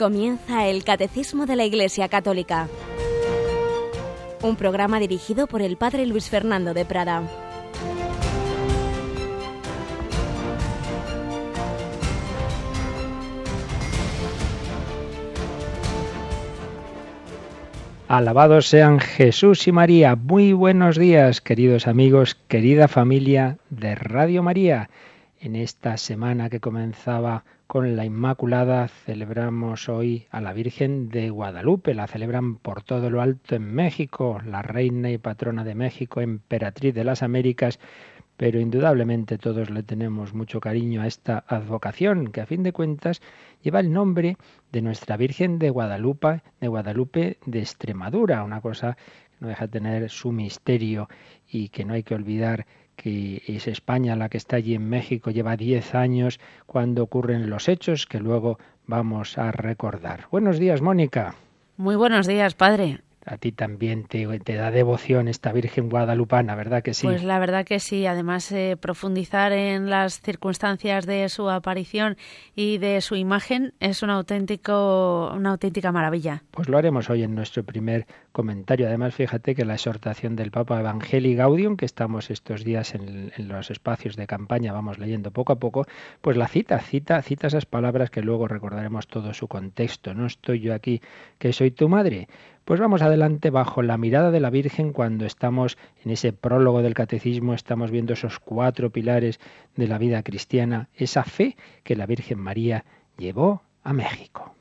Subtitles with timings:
[0.00, 2.68] Comienza el Catecismo de la Iglesia Católica,
[4.40, 7.22] un programa dirigido por el Padre Luis Fernando de Prada.
[18.08, 20.16] Alabados sean Jesús y María.
[20.16, 24.88] Muy buenos días, queridos amigos, querida familia de Radio María.
[25.38, 31.94] En esta semana que comenzaba con la Inmaculada celebramos hoy a la Virgen de Guadalupe.
[31.94, 36.92] La celebran por todo lo alto en México, la reina y patrona de México, emperatriz
[36.92, 37.78] de las Américas,
[38.36, 43.22] pero indudablemente todos le tenemos mucho cariño a esta advocación, que a fin de cuentas
[43.62, 44.36] lleva el nombre
[44.72, 49.72] de nuestra Virgen de Guadalupe, de Guadalupe de Extremadura, una cosa que no deja de
[49.78, 51.08] tener su misterio
[51.46, 52.66] y que no hay que olvidar
[53.00, 57.68] que es España la que está allí en México, lleva 10 años cuando ocurren los
[57.68, 60.26] hechos que luego vamos a recordar.
[60.30, 61.34] Buenos días, Mónica.
[61.78, 66.94] Muy buenos días, padre a ti también te, da devoción esta Virgen Guadalupana, ¿verdad que
[66.94, 67.06] sí?
[67.06, 68.06] Pues la verdad que sí.
[68.06, 72.16] Además, eh, profundizar en las circunstancias de su aparición
[72.56, 76.42] y de su imagen es un auténtico, una auténtica maravilla.
[76.50, 78.86] Pues lo haremos hoy en nuestro primer comentario.
[78.86, 83.48] Además, fíjate que la exhortación del Papa Evangelii Gaudium, que estamos estos días en, en
[83.48, 85.86] los espacios de campaña, vamos leyendo poco a poco,
[86.20, 90.14] pues la cita, cita, cita esas palabras que luego recordaremos todo su contexto.
[90.14, 91.02] No estoy yo aquí
[91.38, 92.28] que soy tu madre.
[92.64, 96.94] Pues vamos adelante bajo la mirada de la Virgen cuando estamos en ese prólogo del
[96.94, 99.40] catecismo, estamos viendo esos cuatro pilares
[99.76, 102.84] de la vida cristiana, esa fe que la Virgen María
[103.16, 104.54] llevó a México.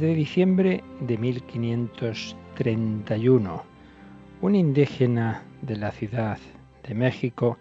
[0.00, 3.64] De diciembre de 1531.
[4.42, 6.36] Un indígena de la Ciudad
[6.86, 7.56] de México,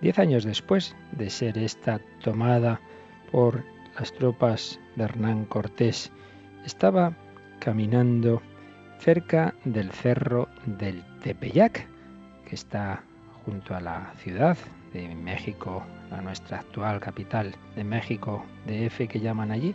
[0.00, 2.80] diez años después de ser esta tomada
[3.30, 3.62] por
[3.98, 6.10] las tropas de Hernán Cortés,
[6.64, 7.12] estaba
[7.58, 8.40] caminando
[8.98, 11.86] cerca del cerro del Tepeyac,
[12.48, 13.02] que está
[13.44, 14.56] junto a la ciudad
[14.92, 19.74] de México, a nuestra actual capital de México, de F que llaman allí,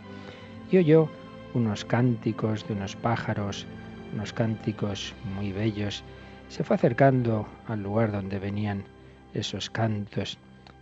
[0.70, 1.08] y oyó
[1.54, 3.66] unos cánticos de unos pájaros,
[4.12, 6.04] unos cánticos muy bellos.
[6.48, 8.84] Se fue acercando al lugar donde venían
[9.34, 10.38] esos cantos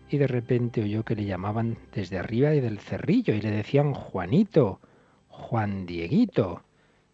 [0.08, 3.94] y de repente oyó que le llamaban desde arriba y del cerrillo y le decían
[3.94, 4.80] Juanito,
[5.28, 6.62] Juan Dieguito.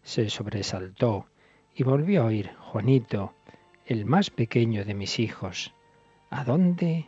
[0.01, 1.27] Se sobresaltó
[1.75, 3.33] y volvió a oír Juanito,
[3.85, 5.73] el más pequeño de mis hijos.
[6.29, 7.07] ¿A dónde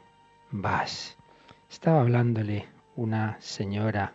[0.52, 1.18] vas?
[1.70, 4.14] Estaba hablándole una señora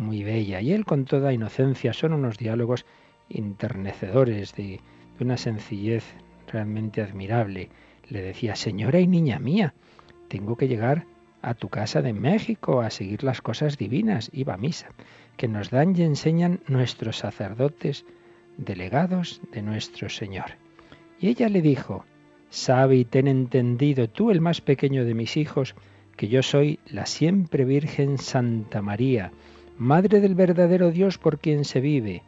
[0.00, 0.60] muy bella.
[0.60, 2.86] Y él con toda inocencia son unos diálogos
[3.28, 4.80] internecedores de,
[5.20, 6.04] una sencillez
[6.50, 7.68] realmente admirable.
[8.08, 9.74] Le decía, señora y niña mía,
[10.28, 11.04] tengo que llegar
[11.42, 14.88] a tu casa de México a seguir las cosas divinas, iba a misa,
[15.36, 18.04] que nos dan y enseñan nuestros sacerdotes,
[18.56, 20.52] delegados de nuestro Señor.
[21.20, 22.04] Y ella le dijo,
[22.48, 25.74] sabe y ten entendido tú, el más pequeño de mis hijos,
[26.16, 29.32] que yo soy la siempre Virgen Santa María,
[29.80, 32.22] Madre del verdadero Dios por quien se vive,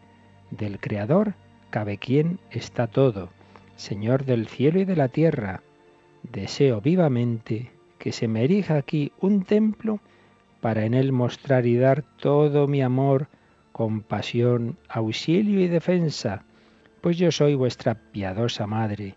[0.50, 1.34] del Creador
[1.68, 3.28] cabe quien está todo,
[3.76, 5.62] Señor del cielo y de la tierra.
[6.22, 10.00] Deseo vivamente que se me erija aquí un templo
[10.62, 13.28] para en él mostrar y dar todo mi amor,
[13.72, 16.44] compasión, auxilio y defensa,
[17.02, 19.16] pues yo soy vuestra piadosa madre.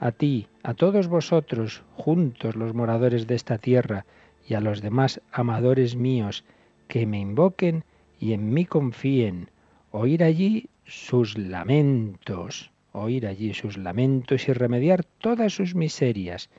[0.00, 4.04] A ti, a todos vosotros, juntos los moradores de esta tierra,
[4.44, 6.44] y a los demás amadores míos,
[6.88, 7.84] que me invoquen
[8.18, 9.50] y en mí confíen,
[9.90, 16.50] oír allí sus lamentos, oír allí sus lamentos y remediar todas sus miserias,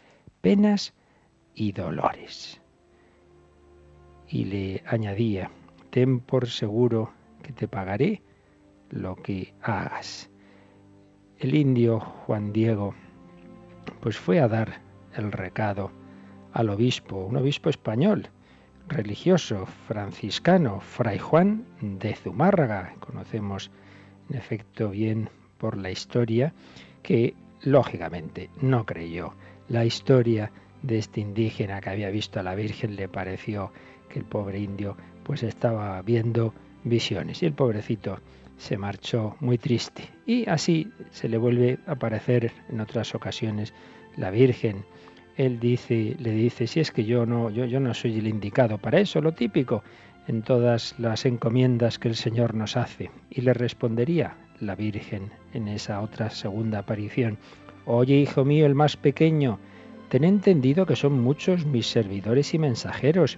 [0.42, 0.94] penas
[1.56, 2.62] y dolores.
[4.28, 5.50] Y le añadía,
[5.90, 7.12] ten por seguro
[7.42, 8.22] que te pagaré
[8.90, 10.30] lo que hagas.
[11.40, 12.94] El indio Juan Diego
[14.02, 14.82] pues fue a dar
[15.16, 15.92] el recado
[16.54, 18.30] al obispo, un obispo español,
[18.90, 22.96] religioso franciscano, Fray Juan de Zumárraga.
[23.00, 23.72] Conocemos
[24.30, 26.54] en efecto bien por la historia
[27.04, 29.34] que lógicamente no creyó.
[29.68, 30.52] La historia
[30.82, 33.72] de este indígena que había visto a la Virgen le pareció
[34.10, 36.54] que el pobre indio pues estaba viendo
[36.84, 37.44] visiones.
[37.44, 38.20] Y el pobrecito
[38.58, 40.04] se marchó muy triste.
[40.26, 43.74] Y así se le vuelve a aparecer en otras ocasiones
[44.18, 44.84] la Virgen.
[45.40, 49.00] Él dice, le dice, si es que yo no, yo, no soy el indicado para
[49.00, 49.84] eso, lo típico
[50.28, 53.10] en todas las encomiendas que el Señor nos hace.
[53.30, 57.38] Y le respondería la Virgen en esa otra segunda aparición,
[57.86, 59.60] Oye, hijo mío, el más pequeño,
[60.10, 63.38] ten entendido que son muchos mis servidores y mensajeros,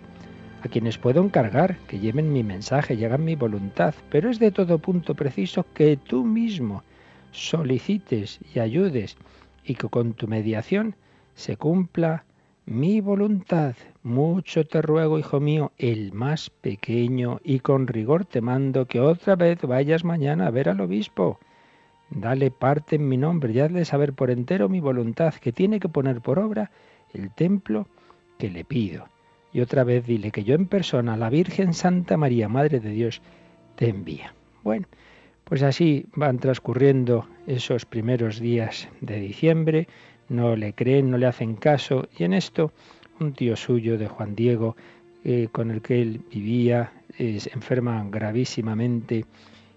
[0.64, 4.80] a quienes puedo encargar que lleven mi mensaje y mi voluntad, pero es de todo
[4.80, 6.82] punto preciso que tú mismo
[7.32, 9.18] solicites y ayudes
[9.64, 10.96] y que con tu mediación
[11.36, 12.26] se cumpla
[12.66, 13.76] mi voluntad.
[14.04, 19.36] Mucho te ruego, hijo mío, el más pequeño, y con rigor te mando que otra
[19.36, 21.40] vez vayas mañana a ver al obispo.
[22.10, 25.90] Dale parte en mi nombre y hazle saber por entero mi voluntad, que tiene que
[25.90, 26.72] poner por obra
[27.14, 27.88] el templo
[28.38, 29.08] que le pido.
[29.54, 33.22] Y otra vez dile que yo en persona, la Virgen Santa María, Madre de Dios,
[33.76, 34.34] te envía.
[34.64, 34.88] Bueno,
[35.44, 39.88] pues así van transcurriendo esos primeros días de diciembre,
[40.32, 42.72] no le creen, no le hacen caso, y en esto
[43.20, 44.76] un tío suyo de Juan Diego,
[45.24, 49.26] eh, con el que él vivía, se enferma gravísimamente,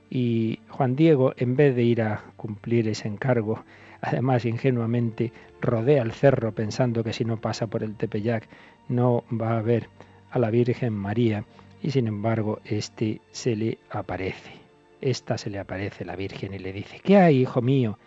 [0.08, 3.64] y Juan Diego, en vez de ir a cumplir ese encargo,
[4.00, 8.48] además ingenuamente rodea el cerro pensando que si no pasa por el Tepeyac
[8.88, 9.88] no va a ver
[10.30, 11.44] a la Virgen María,
[11.82, 14.52] y sin embargo este se le aparece.
[15.00, 17.98] Esta se le aparece la Virgen y le dice, ¿qué hay, hijo mío?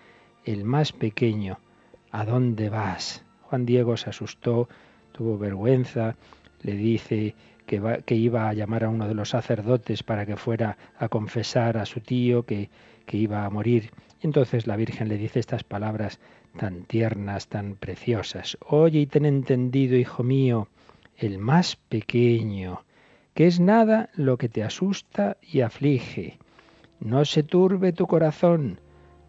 [0.45, 1.59] El más pequeño
[2.17, 3.23] ¿A dónde vas?
[3.43, 4.67] Juan Diego se asustó,
[5.11, 6.15] tuvo vergüenza,
[6.63, 7.35] le dice
[7.67, 11.85] que, iba a llamar a uno de los sacerdotes para que fuera a confesar a
[11.85, 12.71] su tío que,
[13.05, 13.91] que iba a morir.
[14.19, 16.19] Y entonces la Virgen le dice estas palabras
[16.57, 18.57] tan tiernas, tan preciosas.
[18.67, 20.69] Oye y ten entendido, hijo mío,
[21.17, 22.81] el más pequeño,
[23.35, 26.39] que es nada lo que te asusta y aflige.
[26.99, 28.79] No se turbe tu corazón,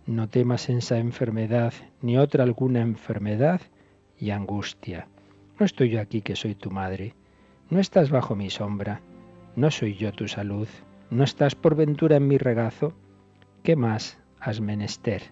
[0.09, 3.61] no temas esa enfermedad, ni otra alguna enfermedad
[4.19, 5.07] y angustia.
[5.61, 7.15] No estoy yo aquí que soy tu madre.
[7.69, 9.03] No estás bajo mi sombra.
[9.55, 10.67] No soy yo tu salud.
[11.11, 12.95] No estás por ventura en mi regazo.
[13.63, 15.25] ¿Qué más has menester?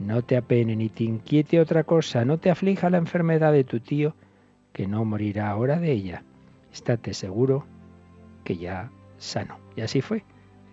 [0.00, 3.78] No te apene ni te inquiete otra cosa, no te aflija la enfermedad de tu
[3.78, 4.16] tío,
[4.72, 6.24] que no morirá ahora de ella.
[6.72, 7.66] Estate seguro
[8.42, 9.58] que ya sano.
[9.76, 10.24] Y así fue.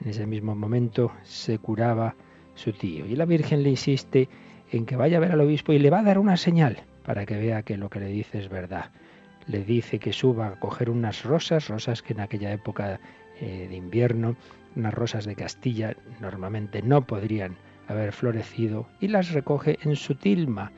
[0.01, 2.15] En ese mismo momento se curaba
[2.59, 3.05] su tío.
[3.05, 4.29] Y la Virgen le insiste
[4.71, 7.25] en que vaya a ver al obispo y le va a dar una señal para
[7.25, 8.91] que vea que lo que le dice es verdad.
[9.47, 12.99] Le dice que suba a coger unas rosas, rosas que en aquella época
[13.39, 14.35] eh, de invierno,
[14.75, 17.55] unas rosas de Castilla, normalmente no podrían
[17.87, 20.71] haber florecido, y las recoge en su tilma,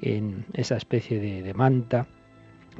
[0.00, 2.06] en esa especie de, manta,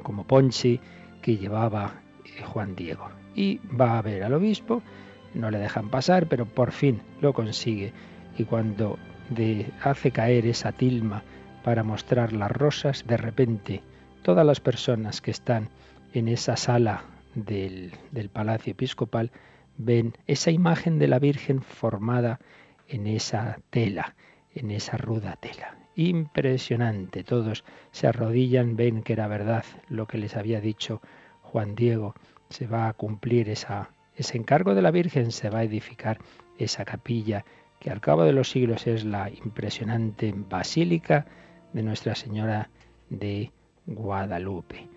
[0.04, 0.78] como ponche,
[1.22, 1.94] que llevaba
[2.24, 3.08] eh, Juan Diego.
[3.34, 4.82] Y va a ver al obispo,
[5.34, 7.92] no le dejan pasar, pero por fin lo consigue
[8.36, 8.98] y cuando
[9.30, 11.22] de, hace caer esa tilma
[11.62, 13.82] para mostrar las rosas, de repente
[14.22, 15.68] todas las personas que están
[16.12, 17.04] en esa sala
[17.34, 17.92] del,
[18.32, 19.32] palacio episcopal
[19.76, 22.38] ven esa imagen de la Virgen formada
[22.88, 24.14] en esa tela,
[24.54, 25.76] en esa ruda tela.
[25.96, 31.00] Impresionante, todos se arrodillan, ven que era verdad lo que les había dicho
[31.42, 32.14] Juan Diego,
[32.50, 36.18] se va a cumplir esa, ese encargo de la Virgen, se va a edificar
[36.58, 37.44] esa capilla
[37.84, 41.26] que al cabo de los siglos es la impresionante basílica
[41.74, 42.70] de Nuestra Señora
[43.10, 43.52] de
[43.84, 44.88] Guadalupe.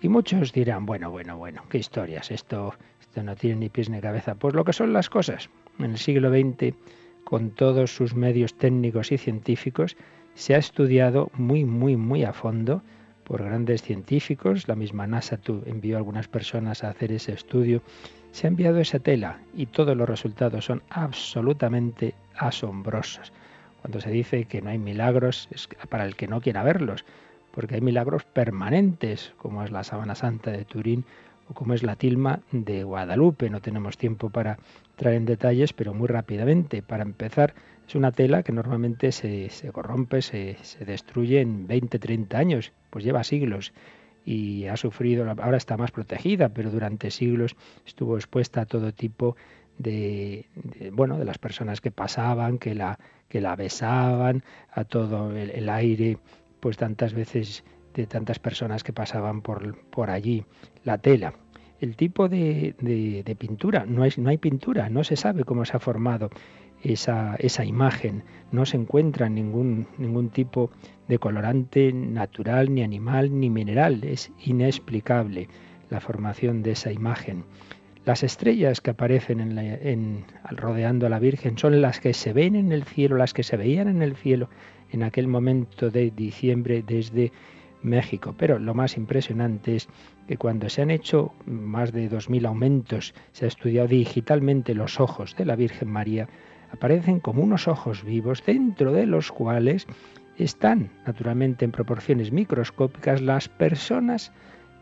[0.00, 4.00] Y muchos dirán, bueno, bueno, bueno, qué historias, esto, esto no tiene ni pies ni
[4.00, 4.36] cabeza.
[4.36, 5.50] Pues lo que son las cosas.
[5.80, 6.76] En el siglo XX,
[7.24, 9.96] con todos sus medios técnicos y científicos,
[10.34, 12.84] se ha estudiado muy, muy, muy a fondo
[13.24, 14.68] por grandes científicos.
[14.68, 17.82] La misma NASA envió a algunas personas a hacer ese estudio
[18.32, 23.32] se ha enviado esa tela y todos los resultados son absolutamente asombrosos.
[23.80, 27.04] Cuando se dice que no hay milagros es para el que no quiera verlos,
[27.52, 31.04] porque hay milagros permanentes, como es la Sábana Santa de Turín
[31.48, 33.50] o como es la tilma de Guadalupe.
[33.50, 34.58] No tenemos tiempo para
[34.96, 36.82] traer en detalles, pero muy rápidamente.
[36.82, 37.54] Para empezar,
[37.86, 43.24] es una tela que normalmente se, corrompe, se, se destruye en 20-30 años, pues lleva
[43.24, 43.72] siglos
[44.28, 47.56] y ha sufrido, ahora está más protegida, pero durante siglos
[47.86, 49.36] estuvo expuesta a todo tipo
[49.78, 50.44] de,
[50.92, 52.98] bueno, de las personas que pasaban, que la,
[53.30, 56.18] que la besaban, a todo el, aire,
[56.60, 60.44] pues tantas veces de tantas personas que pasaban por, por allí,
[60.84, 61.32] la tela.
[61.80, 65.74] El tipo de, de, pintura, no, es, no hay pintura, no se sabe cómo se
[65.74, 66.28] ha formado
[66.82, 68.22] esa, esa imagen.
[68.52, 70.70] No se encuentra ningún, ningún tipo
[71.08, 74.04] de colorante natural, ni animal, ni mineral.
[74.04, 75.48] Es inexplicable
[75.90, 77.44] la formación de esa imagen.
[78.04, 82.72] Las estrellas que aparecen en rodeando a la Virgen son las que se ven en
[82.72, 84.48] el cielo, las que se veían en el cielo
[84.90, 87.32] en aquel momento de diciembre desde
[87.82, 88.34] México.
[88.36, 89.88] Pero lo más impresionante es
[90.26, 95.36] que cuando se han hecho más de 2.000 aumentos, se ha estudiado digitalmente los ojos
[95.36, 96.28] de la Virgen María,
[96.72, 99.86] aparecen como unos ojos vivos dentro de los cuales
[100.36, 104.32] están, naturalmente en proporciones microscópicas, las personas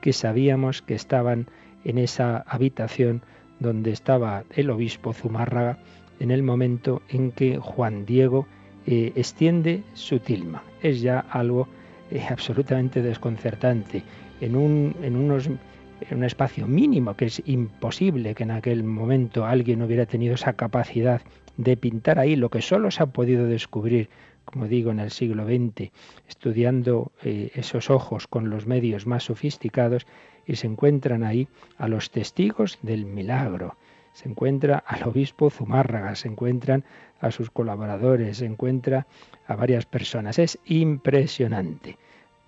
[0.00, 1.46] que sabíamos que estaban
[1.84, 3.22] en esa habitación
[3.60, 5.78] donde estaba el obispo Zumárraga
[6.20, 8.46] en el momento en que Juan Diego
[8.86, 10.62] eh, extiende su tilma.
[10.82, 11.68] Es ya algo
[12.10, 14.02] eh, absolutamente desconcertante.
[14.40, 19.46] En un, en, unos, en un espacio mínimo, que es imposible que en aquel momento
[19.46, 21.22] alguien hubiera tenido esa capacidad
[21.56, 24.08] de pintar ahí lo que solo se ha podido descubrir,
[24.44, 25.90] como digo, en el siglo XX,
[26.28, 30.06] estudiando eh, esos ojos con los medios más sofisticados,
[30.46, 33.76] y se encuentran ahí a los testigos del milagro
[34.16, 36.84] se encuentra al obispo Zumárraga, se encuentran
[37.20, 39.06] a sus colaboradores, se encuentra
[39.46, 40.38] a varias personas.
[40.38, 41.98] Es impresionante.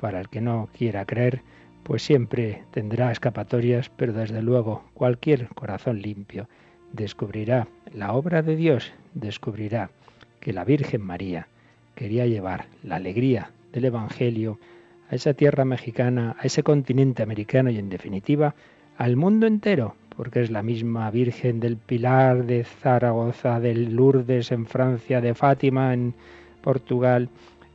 [0.00, 1.42] Para el que no quiera creer,
[1.82, 6.48] pues siempre tendrá escapatorias, pero desde luego cualquier corazón limpio
[6.94, 9.90] descubrirá la obra de Dios, descubrirá
[10.40, 11.48] que la Virgen María
[11.94, 14.58] quería llevar la alegría del Evangelio
[15.10, 18.54] a esa tierra mexicana, a ese continente americano y en definitiva
[18.96, 24.66] al mundo entero, porque es la misma Virgen del Pilar de Zaragoza, del Lourdes en
[24.66, 26.14] Francia, de Fátima en
[26.62, 27.28] Portugal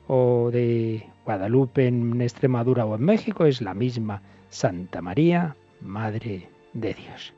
[0.08, 6.94] o de Guadalupe en Extremadura o en México, es la misma Santa María, Madre de
[6.94, 7.34] Dios.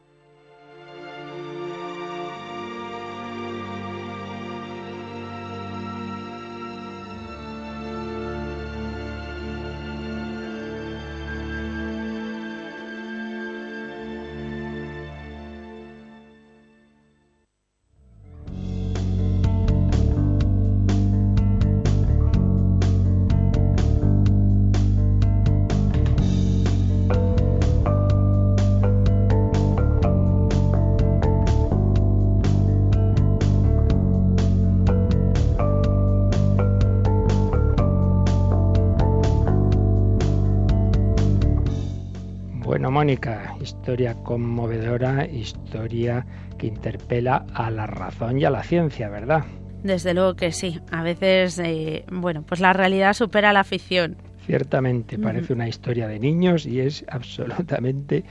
[42.96, 46.26] Mónica, historia conmovedora, historia
[46.58, 49.44] que interpela a la razón y a la ciencia, ¿verdad?
[49.84, 50.80] Desde luego que sí.
[50.94, 54.16] A veces, eh, bueno, pues la realidad supera la ficción.
[54.46, 58.24] Ciertamente, parece una historia de niños y es absolutamente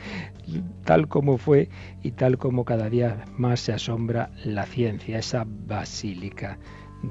[0.84, 1.68] tal como fue
[2.02, 6.58] y tal como cada día más se asombra la ciencia, esa basílica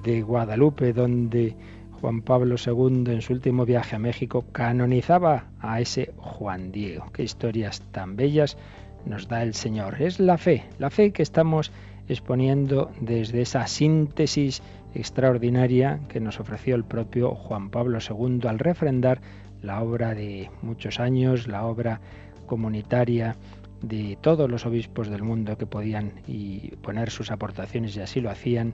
[0.04, 1.56] de Guadalupe donde
[2.04, 7.06] Juan Pablo II en su último viaje a México canonizaba a ese Juan Diego.
[7.14, 8.58] Qué historias tan bellas
[9.06, 10.02] nos da el Señor.
[10.02, 11.72] Es la fe, la fe que estamos
[12.10, 14.62] exponiendo desde esa síntesis
[14.94, 19.22] extraordinaria que nos ofreció el propio Juan Pablo II al refrendar
[19.62, 22.02] la obra de muchos años, la obra
[22.48, 23.38] comunitaria
[23.82, 28.30] de todos los obispos del mundo que podían y poner sus aportaciones y así lo
[28.30, 28.74] hacían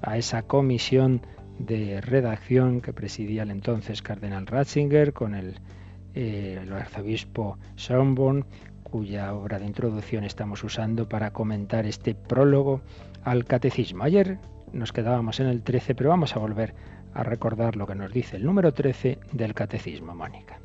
[0.00, 1.20] a esa comisión
[1.66, 5.56] de redacción que presidía el entonces cardenal Ratzinger con el,
[6.14, 8.46] eh, el arzobispo Schönborn,
[8.82, 12.80] cuya obra de introducción estamos usando para comentar este prólogo
[13.24, 14.04] al catecismo.
[14.04, 14.38] Ayer
[14.72, 16.74] nos quedábamos en el 13, pero vamos a volver
[17.12, 20.58] a recordar lo que nos dice el número 13 del catecismo, Mónica.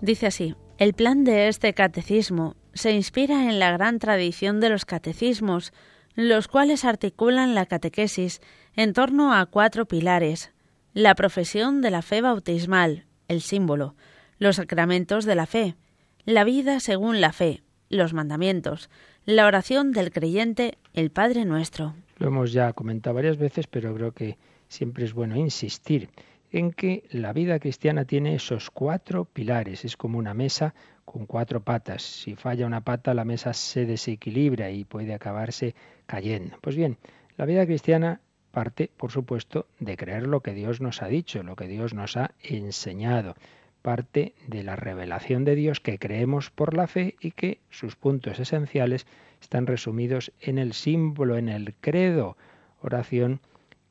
[0.00, 4.84] Dice así, el plan de este catecismo se inspira en la gran tradición de los
[4.84, 5.72] catecismos,
[6.14, 8.40] los cuales articulan la catequesis
[8.76, 10.52] en torno a cuatro pilares
[10.92, 13.94] la profesión de la fe bautismal, el símbolo,
[14.38, 15.76] los sacramentos de la fe,
[16.24, 18.90] la vida según la fe, los mandamientos,
[19.24, 21.94] la oración del creyente, el Padre nuestro.
[22.18, 24.36] Lo hemos ya comentado varias veces, pero creo que
[24.68, 26.10] siempre es bueno insistir
[26.52, 29.84] en que la vida cristiana tiene esos cuatro pilares.
[29.84, 30.74] Es como una mesa
[31.04, 32.02] con cuatro patas.
[32.02, 35.74] Si falla una pata, la mesa se desequilibra y puede acabarse
[36.06, 36.56] cayendo.
[36.60, 36.98] Pues bien,
[37.36, 41.56] la vida cristiana parte, por supuesto, de creer lo que Dios nos ha dicho, lo
[41.56, 43.34] que Dios nos ha enseñado.
[43.82, 48.38] Parte de la revelación de Dios que creemos por la fe y que sus puntos
[48.38, 49.06] esenciales
[49.40, 52.36] están resumidos en el símbolo, en el credo,
[52.82, 53.40] oración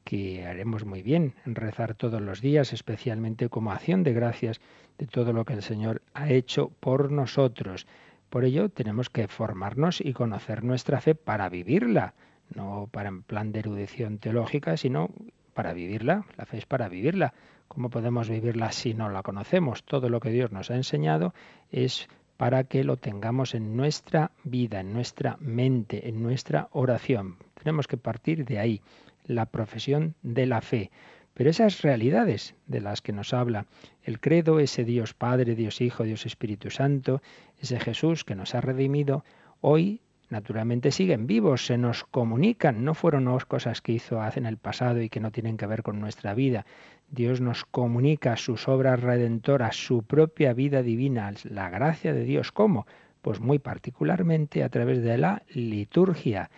[0.03, 4.59] que haremos muy bien en rezar todos los días, especialmente como acción de gracias
[4.97, 7.87] de todo lo que el Señor ha hecho por nosotros.
[8.29, 12.13] Por ello tenemos que formarnos y conocer nuestra fe para vivirla
[12.55, 15.09] no para en plan de erudición teológica, sino
[15.53, 16.25] para vivirla.
[16.37, 17.33] La fe es para vivirla.
[17.67, 19.83] ¿Cómo podemos vivirla si no la conocemos?
[19.83, 21.33] Todo lo que Dios nos ha enseñado
[21.71, 27.35] es para que lo tengamos en nuestra vida, en nuestra mente, en nuestra oración.
[27.53, 28.81] Tenemos que partir de ahí,
[29.25, 30.89] la profesión de la fe.
[31.33, 33.65] Pero esas realidades de las que nos habla
[34.03, 37.21] el credo, ese Dios Padre, Dios Hijo, Dios Espíritu Santo,
[37.59, 39.23] ese Jesús que nos ha redimido,
[39.61, 44.57] hoy naturalmente siguen vivos, se nos comunican, no fueron cosas que hizo hace en el
[44.57, 46.65] pasado y que no tienen que ver con nuestra vida.
[47.09, 52.51] Dios nos comunica sus obras redentoras, su propia vida divina, la gracia de Dios.
[52.51, 52.85] ¿Cómo?
[53.21, 56.51] Pues muy particularmente a través de la liturgia.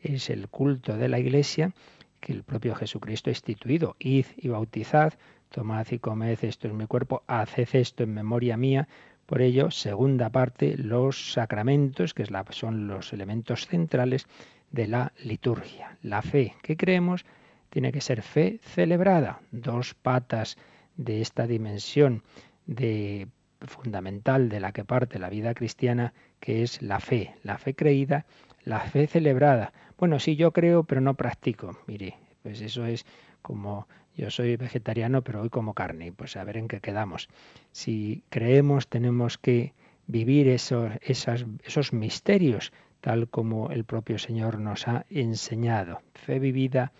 [0.00, 1.72] Es el culto de la Iglesia
[2.20, 3.96] que el propio Jesucristo ha instituido.
[3.98, 5.14] Id y bautizad,
[5.50, 8.88] tomad y comed, esto es mi cuerpo, haced esto en memoria mía.
[9.26, 14.26] Por ello, segunda parte, los sacramentos, que son los elementos centrales
[14.70, 15.96] de la liturgia.
[16.02, 17.24] La fe que creemos
[17.70, 19.40] tiene que ser fe celebrada.
[19.50, 20.56] Dos patas
[20.96, 22.22] de esta dimensión
[22.66, 23.28] de
[23.60, 28.26] fundamental de la que parte la vida cristiana, que es la fe, la fe creída,
[28.62, 29.72] la fe celebrada.
[29.98, 31.78] Bueno, sí, yo creo, pero no practico.
[31.86, 33.06] Mire, pues eso es
[33.44, 33.86] como
[34.16, 37.28] yo soy vegetariano, pero hoy como carne, pues a ver en qué quedamos.
[37.72, 39.74] Si creemos, tenemos que
[40.06, 42.72] vivir esos, esos misterios,
[43.02, 46.00] tal como el propio Señor nos ha enseñado.
[46.14, 46.92] Fe vivida,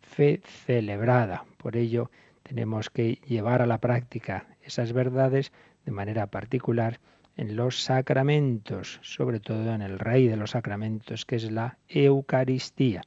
[0.00, 1.44] fe celebrada.
[1.56, 2.12] Por ello,
[2.44, 5.52] tenemos que llevar a la práctica esas verdades
[5.84, 7.00] de manera particular
[7.36, 13.02] en los sacramentos, sobre todo en el rey de los sacramentos, que es la Eucaristía.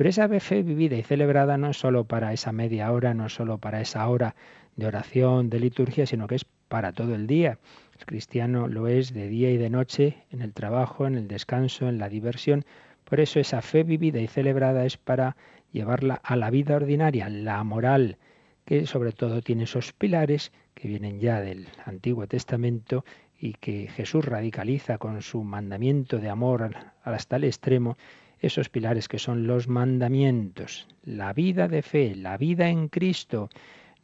[0.00, 3.34] Pero esa fe vivida y celebrada no es solo para esa media hora, no es
[3.34, 4.34] solo para esa hora
[4.74, 7.58] de oración, de liturgia, sino que es para todo el día.
[7.98, 11.86] El cristiano lo es de día y de noche, en el trabajo, en el descanso,
[11.86, 12.64] en la diversión.
[13.04, 15.36] Por eso esa fe vivida y celebrada es para
[15.70, 18.16] llevarla a la vida ordinaria, la moral,
[18.64, 23.04] que sobre todo tiene esos pilares que vienen ya del Antiguo Testamento
[23.38, 26.70] y que Jesús radicaliza con su mandamiento de amor
[27.04, 27.98] hasta el extremo
[28.40, 33.50] esos pilares que son los mandamientos, la vida de fe, la vida en Cristo.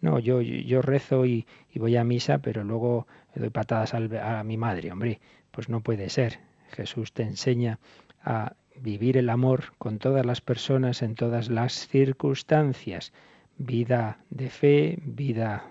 [0.00, 4.92] No, yo, yo rezo y, voy a misa, pero luego doy patadas a mi madre,
[4.92, 5.20] hombre,
[5.50, 6.38] pues no puede ser.
[6.70, 7.78] Jesús te enseña
[8.22, 13.12] a vivir el amor con todas las personas en todas las circunstancias.
[13.58, 15.70] Vida de fe, vida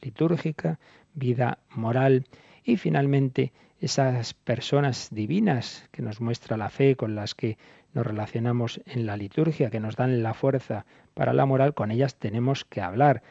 [0.00, 0.78] litúrgica,
[1.14, 2.26] vida moral
[2.62, 7.58] y finalmente esas personas divinas que nos muestra la fe, con las que
[7.94, 12.16] nos relacionamos en la liturgia, que nos dan la fuerza para la moral, con ellas
[12.16, 13.22] tenemos que hablar.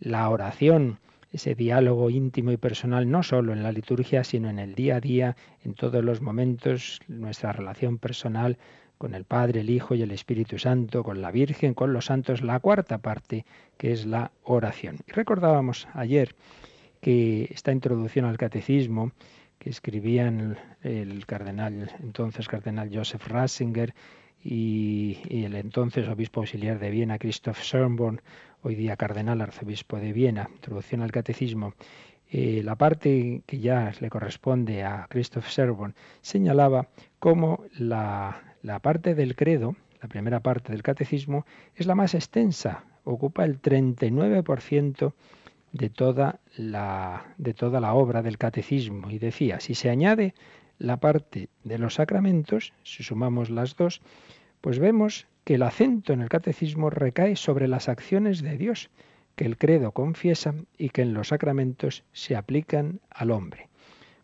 [0.00, 0.98] La oración,
[1.32, 5.00] ese diálogo íntimo y personal, no solo en la liturgia, sino en el día a
[5.00, 8.58] día, en todos los momentos, nuestra relación personal
[8.98, 12.42] con el Padre, el Hijo y el Espíritu Santo, con la Virgen, con los santos,
[12.42, 14.98] la cuarta parte, que es la oración.
[15.06, 16.34] Y recordábamos ayer
[17.00, 19.12] que esta introducción al catecismo
[19.68, 21.24] escribían el,
[22.00, 23.94] entonces cardenal Joseph Ratzinger
[24.42, 28.20] y, el entonces obispo auxiliar de Viena, Christoph Schönborn,
[28.62, 31.74] hoy día cardenal arzobispo de Viena, introducción al catecismo,
[32.30, 38.42] eh, la parte que ya le corresponde a Christoph Schönborn señalaba cómo la
[38.82, 45.12] parte del credo, la primera parte del catecismo, es la más extensa, ocupa el 39%
[45.72, 49.10] de toda la, de toda la obra del catecismo.
[49.10, 50.34] Y decía, si se añade
[50.78, 54.00] la parte de los sacramentos, si sumamos las dos,
[54.60, 58.90] pues vemos que el acento en el catecismo recae sobre las acciones de Dios,
[59.34, 63.68] que el credo confiesa y que en los sacramentos se aplican al hombre.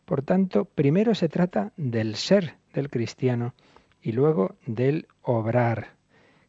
[0.04, 3.54] Por tanto, primero se trata del ser del cristiano
[4.02, 5.94] y luego del obrar.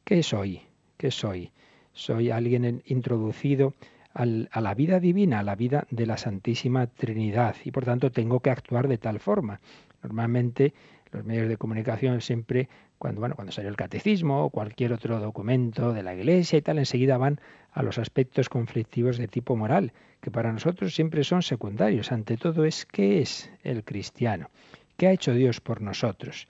[0.03, 0.61] ¿Qué soy?
[0.97, 1.51] ¿Qué soy?
[1.93, 3.73] Soy alguien introducido
[4.15, 8.39] a la vida divina, a la vida de la Santísima Trinidad y por tanto tengo
[8.39, 9.59] que actuar de tal forma.
[10.01, 10.73] Normalmente
[11.11, 16.01] los medios de comunicación siempre cuando bueno, cuando el catecismo o cualquier otro documento de
[16.01, 17.39] la Iglesia y tal, enseguida van
[17.71, 22.11] a los aspectos conflictivos de tipo moral, que para nosotros siempre son secundarios.
[22.11, 24.49] Ante todo es qué es el cristiano,
[24.97, 26.47] qué ha hecho Dios por nosotros.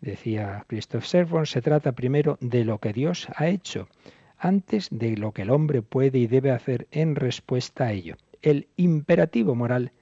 [0.00, 3.88] Decía Christoph Servon, se trata primero de lo que Dios ha hecho
[4.38, 8.16] antes de lo que el hombre puede y debe hacer en respuesta a ello.
[8.42, 9.92] El imperativo moral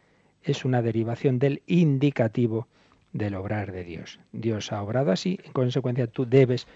[0.42, 2.68] es una derivación del indicativo
[3.12, 4.20] del obrar de Dios.
[4.32, 6.66] Dios ha obrado así, en consecuencia tú debes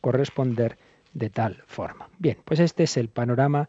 [0.00, 0.78] corresponder
[1.14, 2.08] de tal forma.
[2.18, 3.68] Bien, pues este es el panorama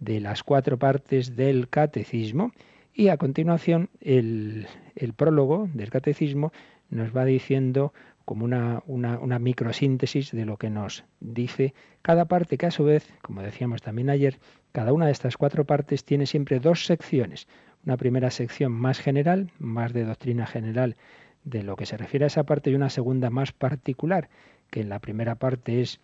[0.00, 2.52] de las cuatro partes del catecismo
[2.92, 6.52] y a continuación el, el prólogo del catecismo
[6.90, 7.92] nos va diciendo
[8.28, 13.10] como una, una, microsíntesis de lo que nos dice cada parte, que a su vez,
[13.22, 14.38] como decíamos también ayer,
[14.72, 17.48] cada una de estas cuatro partes tiene siempre dos secciones.
[17.86, 20.96] una primera sección más general, más de doctrina general
[21.44, 24.28] de lo que se refiere a esa parte y una segunda más particular,
[24.68, 25.98] que en la primera parte es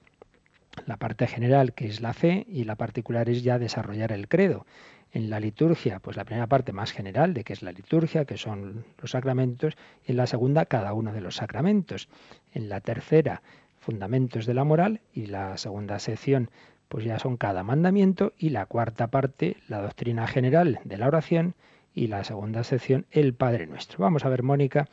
[0.87, 4.65] la parte general, que es la fe, y la particular es ya desarrollar el credo.
[5.15, 8.37] En la liturgia, pues la primera parte más general de qué es la liturgia, que
[8.37, 12.09] son los sacramentos, y en la segunda cada uno de los sacramentos.
[12.53, 13.41] En la tercera,
[13.79, 16.51] fundamentos de la moral, y la segunda sección,
[16.89, 21.55] pues ya son cada mandamiento, y la cuarta parte, la doctrina general de la oración,
[21.95, 24.01] y la segunda sección, el Padre Nuestro.
[24.01, 24.89] Vamos a ver, Mónica,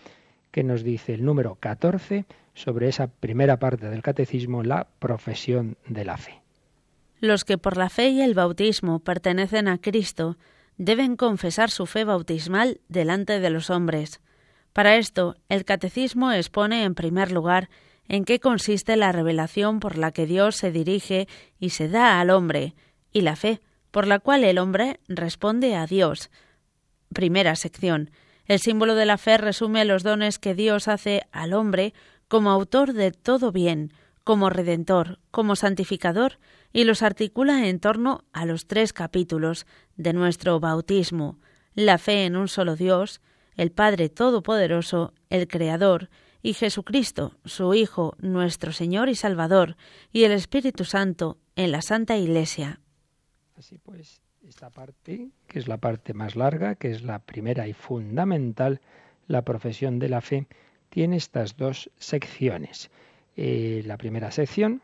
[0.51, 6.05] qué nos dice el número 14 sobre esa primera parte del catecismo, la profesión de
[6.05, 6.40] la fe.
[7.21, 10.37] Los que por la fe y el bautismo pertenecen a Cristo
[10.77, 14.21] deben confesar su fe bautismal delante de los hombres.
[14.73, 17.69] Para esto, el catecismo expone en primer lugar
[18.07, 21.27] en qué consiste la revelación por la que Dios se dirige
[21.59, 22.73] y se da al hombre,
[23.13, 26.31] y la fe, por la cual el hombre responde a Dios.
[27.13, 28.09] Primera sección.
[28.45, 31.93] El símbolo de la fe resume los dones que Dios hace al hombre
[32.27, 36.39] como autor de todo bien, como redentor, como santificador,
[36.73, 39.65] y los articula en torno a los tres capítulos
[39.97, 41.39] de nuestro bautismo,
[41.73, 43.21] la fe en un solo Dios,
[43.55, 46.09] el Padre Todopoderoso, el Creador,
[46.43, 49.77] y Jesucristo, su Hijo, nuestro Señor y Salvador,
[50.11, 52.79] y el Espíritu Santo en la Santa Iglesia.
[53.55, 57.73] Así pues, esta parte, que es la parte más larga, que es la primera y
[57.73, 58.81] fundamental,
[59.27, 60.47] la profesión de la fe,
[60.89, 62.89] tiene estas dos secciones.
[63.37, 64.81] Eh, la primera sección,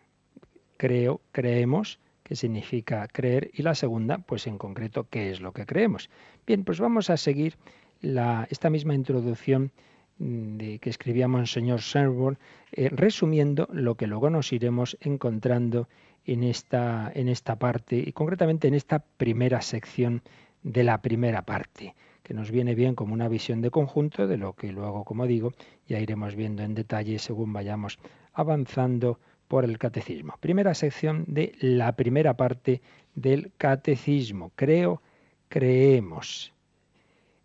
[0.77, 5.65] creo, creemos, que significa creer, y la segunda, pues en concreto, qué es lo que
[5.65, 6.09] creemos.
[6.45, 7.55] Bien, pues vamos a seguir
[8.01, 9.71] la, esta misma introducción
[10.19, 12.37] mm, de, que escribía Monseñor Sherborne,
[12.73, 15.87] eh, resumiendo lo que luego nos iremos encontrando
[16.25, 20.21] en esta, en esta parte, y concretamente en esta primera sección
[20.63, 21.95] de la primera parte
[22.27, 25.53] que nos viene bien como una visión de conjunto de lo que luego, como digo,
[25.87, 27.99] ya iremos viendo en detalle según vayamos
[28.33, 30.35] avanzando por el catecismo.
[30.39, 32.81] Primera sección de la primera parte
[33.15, 34.51] del catecismo.
[34.55, 35.01] Creo,
[35.49, 36.53] creemos.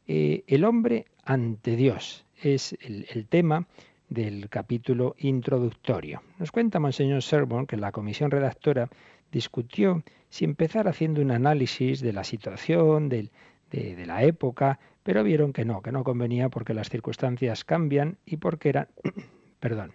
[0.06, 3.66] Eh, el hombre ante Dios es el, tema
[4.08, 6.22] del capítulo introductorio.
[6.38, 8.90] Nos cuenta Monseñor Sermon que la comisión redactora
[9.30, 13.30] discutió si empezar haciendo un análisis de la situación, del,
[13.70, 18.36] de, la época, pero vieron que no, que no convenía porque las circunstancias cambian y
[18.36, 18.88] porque eran,
[19.60, 19.92] perdón,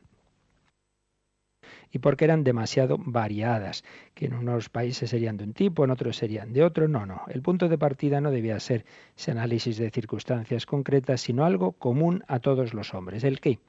[1.91, 6.17] y porque eran demasiado variadas, que en unos países serían de un tipo, en otros
[6.17, 6.88] serían de otro.
[6.88, 7.21] No, no.
[7.28, 8.86] El punto de partida no debía ser
[9.17, 13.23] ese análisis de circunstancias concretas, sino algo común a todos los hombres.
[13.23, 13.60] ¿El qué?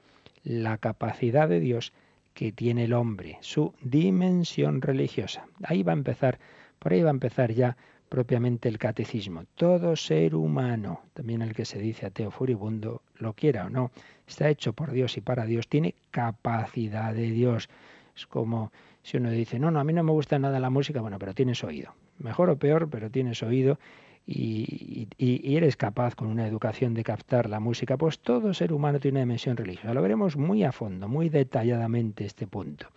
[0.43, 1.93] La capacidad de Dios
[2.33, 5.45] que tiene el hombre, su dimensión religiosa.
[5.63, 6.39] Ahí va a empezar,
[6.79, 7.75] por ahí va a empezar ya
[8.09, 9.43] propiamente el catecismo.
[9.55, 13.91] Todo ser humano, también el que se dice ateo furibundo, lo quiera o no,
[14.27, 17.69] está hecho por Dios y para Dios, tiene capacidad de Dios.
[18.19, 20.99] Es como si uno dice, no, no, a mí no me gusta nada la música,
[20.99, 21.93] bueno, pero tienes oído.
[22.17, 23.79] Mejor o peor, pero tienes oído
[24.25, 27.95] y, eres capaz con una educación de captar la música.
[27.95, 29.93] Pues todo ser humano tiene una dimensión religiosa.
[29.93, 32.87] Lo veremos muy a fondo, muy detalladamente este punto.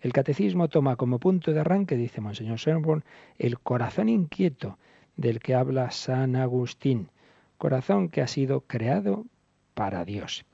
[0.00, 3.04] El catecismo toma como punto de arranque, dice Monseñor Sherborne,
[3.38, 4.78] el corazón inquieto
[5.18, 7.10] del que habla San Agustín,
[7.58, 9.26] corazón que ha sido creado
[9.74, 10.46] para Dios.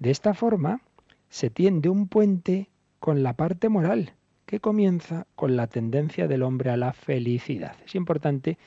[0.00, 0.80] De esta forma
[1.28, 4.12] se tiende un puente con la parte moral,
[4.46, 7.76] que comienza con la tendencia del hombre a la felicidad.
[7.84, 8.58] Es importante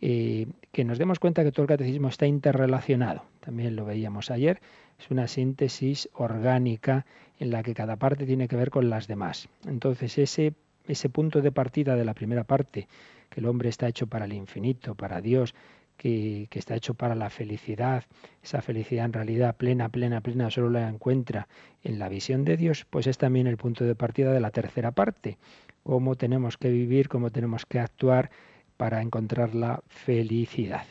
[0.00, 3.24] eh, que nos demos cuenta que todo el catecismo está interrelacionado.
[3.40, 4.60] También lo veíamos ayer.
[4.98, 7.06] Es una síntesis orgánica
[7.38, 9.48] en la que cada parte tiene que ver con las demás.
[9.66, 10.54] Entonces ese,
[10.86, 12.86] ese punto de partida de la primera parte,
[13.28, 15.54] que el hombre está hecho para el infinito, para Dios,
[16.00, 18.04] que, está hecho para la felicidad,
[18.42, 21.46] esa felicidad en realidad plena, plena, plena, solo la encuentra
[21.84, 24.92] en la visión de Dios, pues es también el punto de partida de la tercera
[24.92, 25.36] parte,
[25.82, 28.30] cómo tenemos que vivir, cómo tenemos que actuar
[28.78, 30.86] para encontrar la felicidad.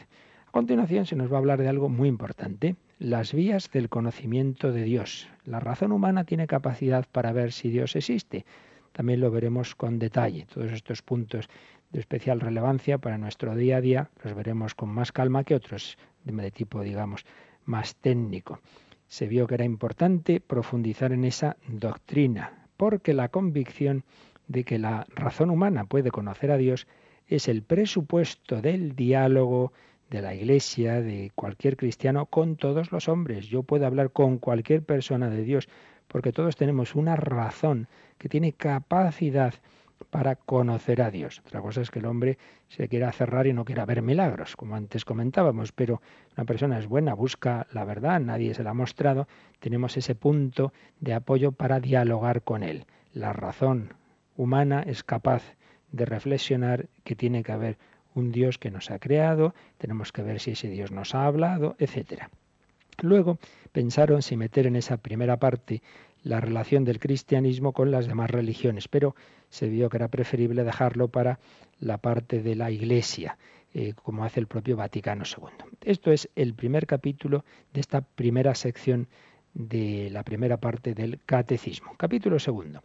[0.48, 4.72] A continuación se nos va a hablar de algo muy importante, las vías del conocimiento
[4.72, 5.28] de Dios.
[5.44, 8.46] La razón humana tiene capacidad para ver si Dios existe.
[8.92, 10.46] También lo veremos con detalle.
[10.54, 11.50] Todos estos puntos
[11.92, 15.98] de especial relevancia para nuestro día a día los veremos con más calma que otros
[16.24, 17.26] de tipo, digamos,
[17.66, 18.60] más técnico.
[19.08, 24.04] Se vio que era importante profundizar en esa doctrina, porque la convicción
[24.48, 26.88] de que la razón humana puede conocer a Dios
[27.28, 29.74] es el presupuesto del diálogo
[30.10, 33.48] de la Iglesia, de cualquier cristiano, con todos los hombres.
[33.48, 35.70] Yo puedo hablar con cualquier persona de Dios,
[36.08, 39.54] porque todos tenemos una razón que tiene capacidad
[40.10, 41.42] para conocer a Dios.
[41.46, 44.76] Otra cosa es que el hombre se quiera cerrar y no quiera ver milagros, como
[44.76, 46.02] antes comentábamos, pero
[46.36, 49.28] una persona es buena, busca la verdad, nadie se la ha mostrado,
[49.60, 52.86] tenemos ese punto de apoyo para dialogar con él.
[53.14, 53.94] La razón
[54.36, 55.44] humana es capaz
[55.92, 57.78] de reflexionar que tiene que haber
[58.14, 61.76] un Dios que nos ha creado, tenemos que ver si ese Dios nos ha hablado,
[61.80, 62.30] etcétera.
[63.02, 63.40] Luego
[63.72, 65.82] pensaron si meter en esa primera parte
[66.24, 69.16] la relación del cristianismo con las demás religiones, pero
[69.50, 71.40] se vio que era preferible dejarlo para
[71.80, 73.38] la parte de la Iglesia,
[73.74, 75.70] eh, como hace el propio Vaticano II.
[75.84, 79.08] Esto es el primer capítulo de esta primera sección
[79.54, 81.96] de la primera parte del Catecismo.
[81.98, 82.82] Capítulo segundo.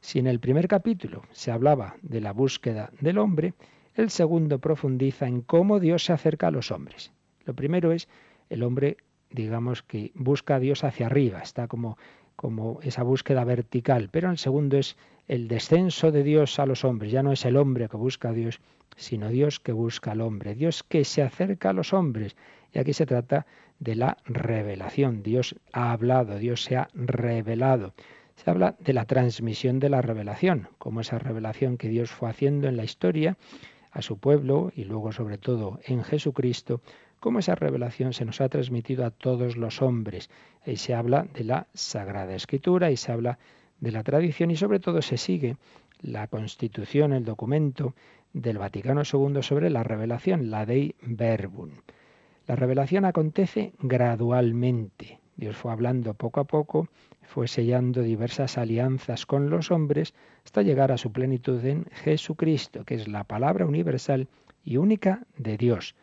[0.00, 3.54] Si en el primer capítulo se hablaba de la búsqueda del hombre,
[3.94, 7.12] el segundo profundiza en cómo Dios se acerca a los hombres.
[7.44, 8.08] Lo primero es
[8.50, 8.96] el hombre,
[9.30, 11.96] digamos que busca a Dios hacia arriba, está como
[12.36, 14.96] como esa búsqueda vertical, pero el segundo es
[15.28, 17.12] el descenso de Dios a los hombres.
[17.12, 18.60] Ya no es el hombre que busca a Dios,
[18.96, 22.36] sino Dios que busca al hombre, Dios que se acerca a los hombres.
[22.72, 23.46] Y aquí se trata
[23.78, 25.22] de la revelación.
[25.22, 27.94] Dios ha hablado, Dios se ha revelado.
[28.36, 32.68] Se habla de la transmisión de la revelación, como esa revelación que Dios fue haciendo
[32.68, 33.36] en la historia
[33.92, 36.80] a su pueblo y luego sobre todo en Jesucristo,
[37.24, 40.28] cómo esa revelación se nos ha transmitido a todos los hombres.
[40.66, 43.38] Ahí se habla de la Sagrada Escritura y se habla
[43.80, 45.56] de la tradición y sobre todo se sigue
[46.02, 47.94] la constitución, el documento
[48.34, 51.70] del Vaticano II sobre la revelación, la Dei Verbum.
[52.46, 55.18] La revelación acontece gradualmente.
[55.34, 56.88] Dios fue hablando poco a poco,
[57.22, 60.12] fue sellando diversas alianzas con los hombres
[60.44, 64.28] hasta llegar a su plenitud en Jesucristo, que es la palabra universal
[64.62, 65.94] y única de Dios.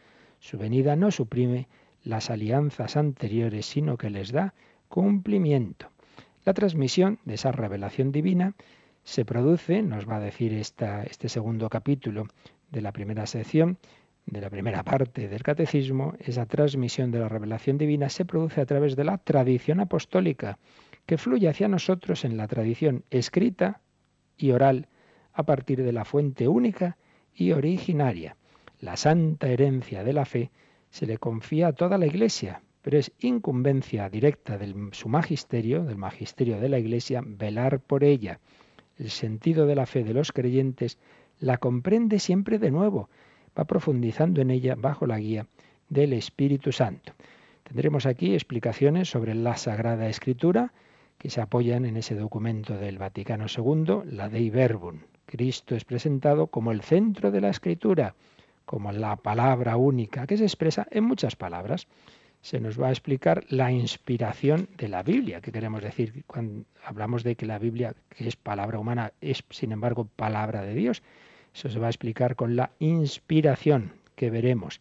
[0.42, 1.68] Su venida no suprime
[2.04, 4.56] las alianzas anteriores, sino que les da
[4.90, 5.92] cumplimiento.
[6.46, 8.56] La transmisión de esa revelación divina
[9.04, 12.26] se produce, nos va a decir este segundo capítulo
[12.72, 13.78] de la primera sección,
[14.26, 18.66] de la primera parte del catecismo, esa transmisión de la revelación divina se produce a
[18.66, 20.58] través de la tradición apostólica,
[21.06, 23.82] que fluye hacia nosotros en la tradición escrita
[24.38, 24.88] y oral,
[25.34, 26.98] a partir de la fuente única
[27.32, 28.36] y originaria
[28.82, 30.52] la santa herencia de la fe,
[30.90, 35.98] se le confía a toda la Iglesia, pero es incumbencia directa de su magisterio, del
[35.98, 38.40] magisterio de la Iglesia, velar por ella.
[38.98, 40.98] El sentido de la fe de los creyentes
[41.40, 43.10] la comprende siempre de nuevo,
[43.58, 45.48] va profundizando en ella bajo la guía
[45.90, 47.14] del Espíritu Santo.
[47.64, 50.74] Tendremos aquí explicaciones sobre la Sagrada Escritura
[51.18, 55.02] que se apoyan en ese documento del Vaticano II, la Dei Verbum.
[55.26, 58.16] Cristo es presentado como el centro de la Escritura
[58.72, 61.88] como la palabra única, que se expresa en muchas palabras.
[62.40, 65.42] Se nos va a explicar la inspiración de la Biblia.
[65.42, 69.74] ¿Qué queremos decir cuando hablamos de que la Biblia, que es palabra humana, es sin
[69.74, 71.04] embargo palabra de Dios?
[71.54, 74.80] Eso se va a explicar con la inspiración que veremos.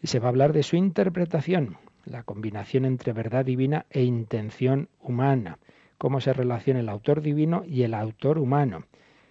[0.00, 4.88] Y se va a hablar de su interpretación, la combinación entre verdad divina e intención
[5.00, 5.58] humana,
[5.98, 8.84] cómo se relaciona el autor divino y el autor humano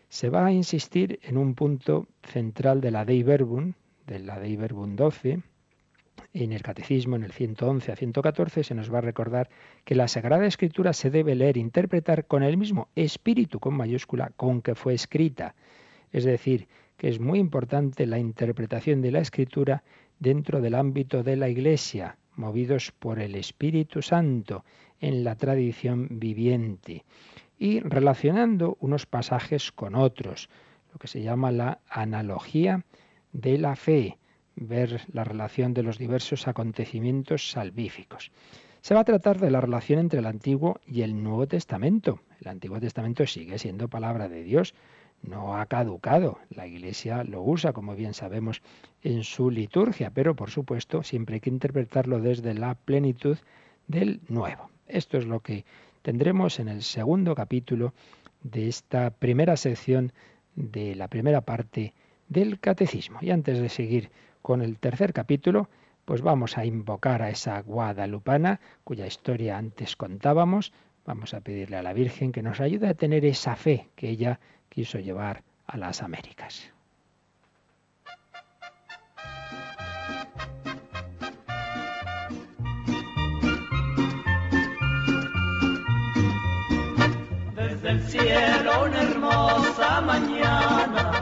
[0.09, 3.73] se va a insistir en un punto central de la Dei Verbum,
[4.07, 5.41] de la Dei Verbum 12,
[6.33, 9.49] en el Catecismo, en el 111 a 114, se nos va a recordar
[9.83, 14.31] que la Sagrada Escritura se debe leer e interpretar con el mismo espíritu con mayúscula
[14.35, 15.55] con que fue escrita.
[16.11, 19.83] Es decir, que es muy importante la interpretación de la Escritura
[20.19, 24.63] dentro del ámbito de la Iglesia, movidos por el Espíritu Santo
[24.99, 27.03] en la tradición viviente
[27.57, 30.49] y relacionando unos pasajes con otros,
[30.91, 32.83] lo que se llama la analogía
[33.33, 34.17] de la fe,
[34.55, 38.31] ver la relación de los diversos acontecimientos salvíficos.
[38.81, 42.19] Se va a tratar de la relación entre el Antiguo y el Nuevo Testamento.
[42.39, 44.75] El Antiguo Testamento sigue siendo palabra de Dios,
[45.23, 46.39] no ha caducado.
[46.49, 48.61] La Iglesia lo usa, como bien sabemos,
[49.01, 53.37] en su liturgia, pero por supuesto siempre hay que interpretarlo desde la plenitud
[53.87, 54.69] del Nuevo.
[54.87, 55.65] Esto es lo que
[56.05, 57.95] tendremos en el segundo capítulo
[58.43, 60.13] de esta primera sección
[60.55, 61.95] de la primera parte
[62.29, 63.17] del catecismo.
[63.23, 64.11] Y antes de seguir
[64.43, 65.67] con el tercer capítulo,
[66.05, 70.73] pues vamos a invocar a esa guadalupana cuya historia antes contábamos.
[71.07, 74.39] Vamos a pedirle a la Virgen que nos ayude a tener esa fe que ella
[74.69, 76.74] quiso llevar a las Américas.
[87.95, 91.21] El cielo una hermosa mañana,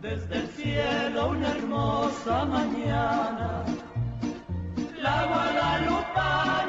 [0.00, 3.64] desde el cielo una hermosa mañana,
[5.00, 6.63] la guadalupana,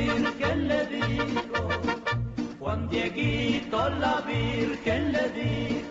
[0.00, 1.68] Virgen le dijo,
[2.58, 5.89] Juan Dieguito la Virgen le dijo.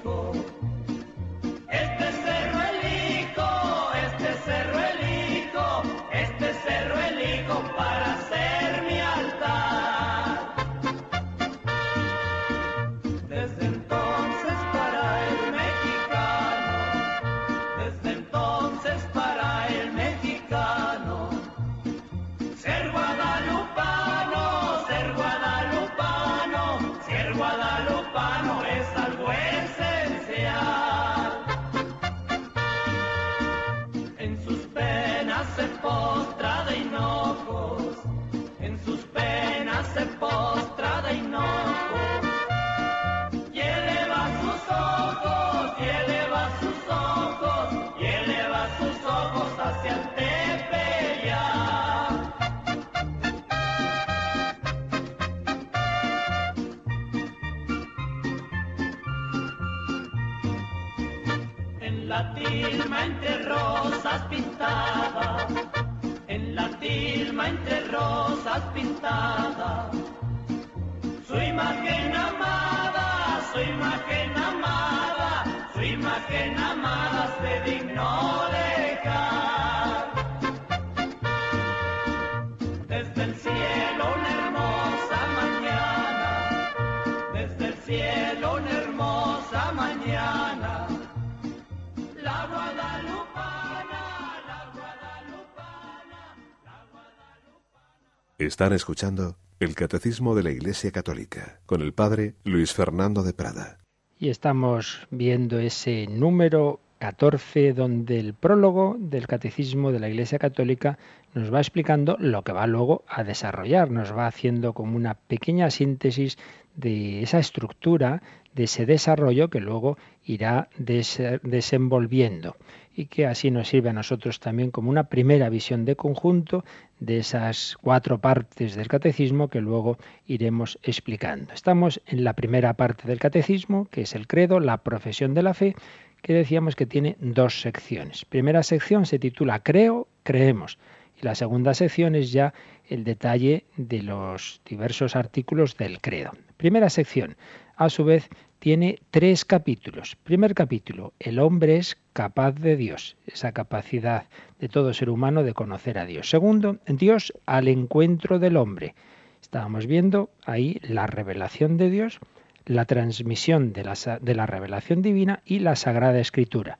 [98.40, 103.80] Están escuchando el Catecismo de la Iglesia Católica con el Padre Luis Fernando de Prada.
[104.18, 110.98] Y estamos viendo ese número 14 donde el prólogo del Catecismo de la Iglesia Católica
[111.34, 115.70] nos va explicando lo que va luego a desarrollar, nos va haciendo como una pequeña
[115.70, 116.38] síntesis
[116.78, 118.24] de esa estructura,
[118.56, 122.56] de ese desarrollo que luego irá desenvolviendo
[122.96, 126.64] y que así nos sirve a nosotros también como una primera visión de conjunto
[127.00, 131.54] de esas cuatro partes del catecismo que luego iremos explicando.
[131.54, 135.54] Estamos en la primera parte del catecismo, que es el credo, la profesión de la
[135.54, 135.76] fe,
[136.22, 138.26] que decíamos que tiene dos secciones.
[138.26, 140.78] Primera sección se titula Creo, creemos.
[141.22, 142.54] Y la segunda sección es ya
[142.88, 146.32] el detalle de los diversos artículos del credo.
[146.58, 147.36] Primera sección,
[147.76, 150.16] a su vez, tiene tres capítulos.
[150.18, 154.26] Primer capítulo, el hombre es capaz de Dios, esa capacidad
[154.60, 156.30] de todo ser humano de conocer a Dios.
[156.30, 158.96] Segundo, Dios al encuentro del hombre.
[159.42, 162.20] Estábamos viendo ahí la revelación de Dios,
[162.66, 166.78] la transmisión de la, revelación divina y la Sagrada Escritura.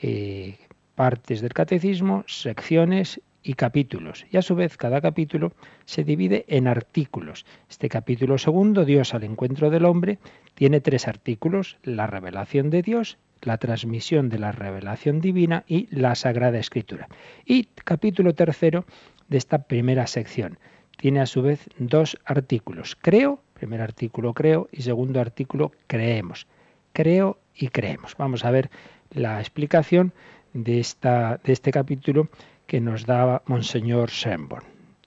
[0.00, 0.56] Eh,
[0.94, 4.26] partes del catecismo, secciones y capítulos.
[4.30, 5.52] Y a su vez cada capítulo
[5.84, 7.44] se divide en artículos.
[7.68, 10.18] Este capítulo segundo, Dios al encuentro del hombre,
[10.54, 16.14] tiene tres artículos, la revelación de Dios, la transmisión de la revelación divina y la
[16.14, 17.08] Sagrada Escritura.
[17.44, 18.84] Y capítulo tercero
[19.28, 20.58] de esta primera sección
[20.96, 22.96] tiene a su vez dos artículos.
[23.00, 26.46] Creo, primer artículo creo y segundo artículo creemos.
[26.92, 28.14] Creo y creemos.
[28.16, 28.70] Vamos a ver
[29.10, 30.12] la explicación
[30.52, 32.28] de, esta, de este capítulo
[32.72, 34.64] que nos daba Monseñor Shenborn.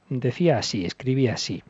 [0.07, 1.63] Decía así, escribía así,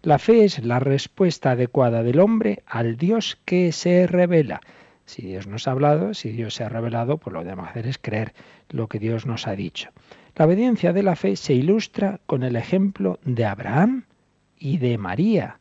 [0.00, 4.62] la fe es la respuesta adecuada del hombre al Dios que se revela.
[5.04, 7.86] Si Dios nos ha hablado, si Dios se ha revelado, pues lo que debemos hacer
[7.86, 8.32] es creer
[8.70, 9.90] lo que Dios nos ha dicho.
[10.36, 14.06] La obediencia de la fe se ilustra con el ejemplo de Abraham
[14.58, 15.58] y de María,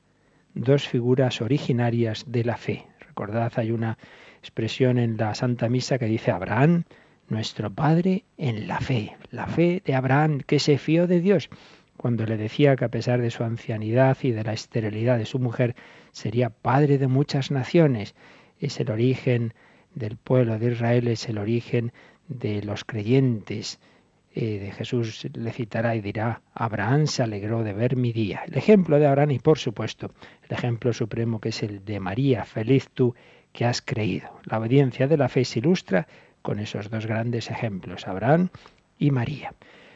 [0.53, 2.87] dos figuras originarias de la fe.
[3.01, 3.97] Recordad, hay una
[4.39, 6.85] expresión en la Santa Misa que dice Abraham
[7.31, 11.49] nuestro Padre en la fe, la fe de Abraham que se fió de Dios
[12.01, 15.37] cuando le decía que a pesar de su ancianidad y de la esterilidad de su
[15.37, 15.75] mujer,
[16.11, 18.15] sería padre de muchas naciones.
[18.59, 19.53] Es el origen
[19.93, 21.91] del pueblo de Israel, es el origen
[22.27, 23.79] de los creyentes
[24.33, 28.43] eh, de Jesús le citará y dirá, Abraham se alegró de ver mi día.
[28.47, 30.11] El ejemplo de Abraham y por supuesto
[30.47, 33.13] el ejemplo supremo que es el de María, feliz tú
[33.51, 34.39] que has creído.
[34.45, 36.07] La obediencia de la fe se ilustra
[36.41, 38.49] con esos dos grandes ejemplos, Abraham
[38.97, 39.53] y María.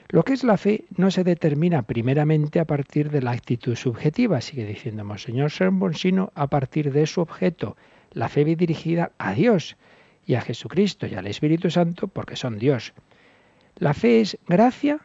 [0.10, 4.40] Lo que es la fe no se determina primeramente a partir de la actitud subjetiva,
[4.42, 7.76] sigue diciendo Monseñor Sermon, sino a partir de su objeto,
[8.12, 9.78] la fe dirigida a Dios
[10.26, 12.94] y a Jesucristo y al Espíritu Santo porque son Dios.
[13.78, 15.02] La fe es gracia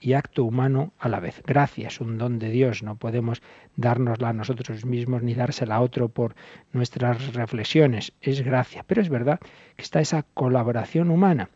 [0.00, 1.42] y acto humano a la vez.
[1.46, 3.42] Gracia es un don de Dios, no podemos
[3.76, 6.34] dárnosla a nosotros mismos ni dársela a otro por
[6.72, 8.84] nuestras reflexiones, es gracia.
[8.86, 9.40] Pero es verdad
[9.76, 11.50] que está esa colaboración humana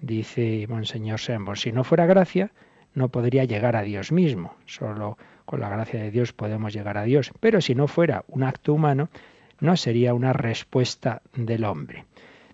[0.00, 2.52] dice Monseñor Sembor, si no fuera gracia,
[2.94, 4.54] no podría llegar a Dios mismo.
[4.66, 7.32] Solo con la gracia de Dios podemos llegar a Dios.
[7.40, 9.08] Pero si no fuera un acto humano,
[9.60, 12.04] no sería una respuesta del hombre.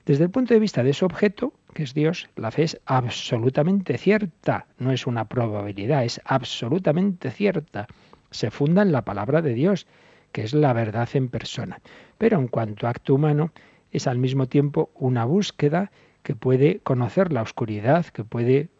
[0.06, 3.98] Desde el punto de vista de su objeto, que es Dios, la fe es absolutamente
[3.98, 7.86] cierta, no es una probabilidad, es absolutamente cierta.
[8.30, 9.86] Se funda en la palabra de Dios,
[10.32, 11.80] que es la verdad en persona.
[12.16, 13.52] Pero en cuanto a acto humano,
[13.92, 15.90] es al mismo tiempo una búsqueda
[16.22, 18.70] que puede conocer la oscuridad, que puede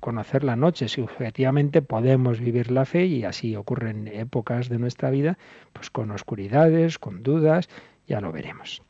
[0.00, 5.10] conocer la noche, si objetivamente podemos vivir la fe y así ocurren épocas de nuestra
[5.10, 5.38] vida,
[5.72, 7.68] pues con oscuridades, con dudas,
[8.06, 8.82] ya lo veremos.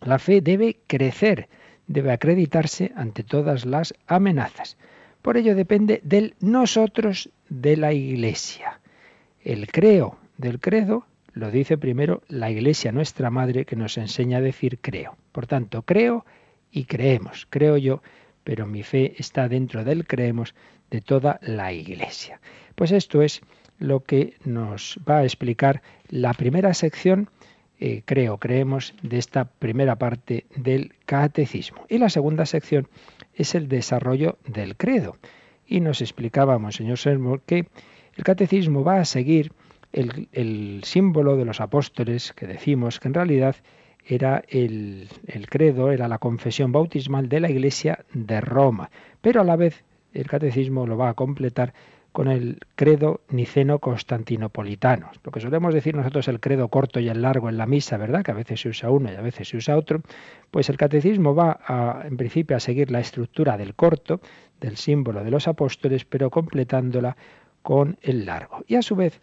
[0.00, 1.48] La fe debe crecer,
[1.86, 4.76] debe acreditarse ante todas las amenazas.
[5.22, 8.80] Por ello depende del nosotros de la Iglesia.
[9.44, 14.42] El creo del credo lo dice primero la Iglesia, nuestra Madre, que nos enseña a
[14.42, 15.16] decir creo.
[15.32, 16.24] Por tanto, creo
[16.70, 18.02] y creemos, creo yo,
[18.44, 20.54] pero mi fe está dentro del creemos
[20.90, 22.40] de toda la Iglesia.
[22.74, 23.40] Pues esto es
[23.78, 27.28] lo que nos va a explicar la primera sección,
[27.84, 31.84] eh, creo, creemos, de esta primera parte del catecismo.
[31.88, 32.86] Y la segunda sección
[33.34, 35.16] es el desarrollo del credo.
[35.66, 37.66] Y nos explicábamos, señor Sermor, que
[38.16, 39.50] el catecismo va a seguir
[39.92, 43.56] el, el símbolo de los apóstoles que decimos que en realidad
[44.06, 45.08] era el,
[45.48, 48.90] credo, era la confesión bautismal de la Iglesia de Roma.
[49.20, 51.74] Pero a la vez el catecismo lo va a completar
[52.12, 55.10] con el credo niceno constantinopolitano.
[55.24, 58.22] Lo que solemos decir nosotros el credo corto y el largo en la misa, ¿verdad?
[58.22, 60.02] Que a veces se usa uno y a veces se usa otro.
[60.50, 64.20] Pues el catecismo va en principio a seguir la estructura del corto,
[64.60, 67.16] del símbolo de los apóstoles, pero completándola
[67.62, 68.62] con el largo.
[68.68, 69.20] Y a su vez,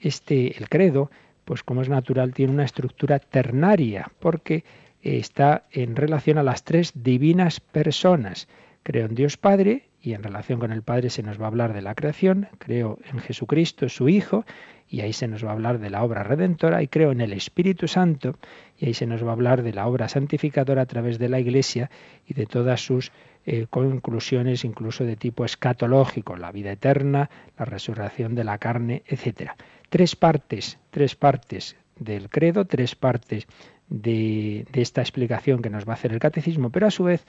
[0.00, 1.10] este, el credo
[1.50, 4.62] pues como es natural, tiene una estructura ternaria, porque
[5.02, 8.46] está en relación a las tres divinas personas.
[8.84, 11.72] Creo en Dios Padre, y en relación con el Padre se nos va a hablar
[11.72, 14.44] de la creación, creo en Jesucristo, su Hijo,
[14.88, 17.32] y ahí se nos va a hablar de la obra redentora, y creo en el
[17.32, 18.36] Espíritu Santo,
[18.78, 21.38] y ahí se nos va a hablar de la obra santificadora a través de la
[21.38, 21.90] Iglesia
[22.26, 23.12] y de todas sus
[23.46, 29.56] eh, conclusiones, incluso de tipo escatológico, la vida eterna, la resurrección de la carne, etcétera.
[29.88, 33.46] Tres partes, tres partes del credo, tres partes
[33.88, 37.26] de, esta explicación que nos va a hacer el catecismo, pero a su vez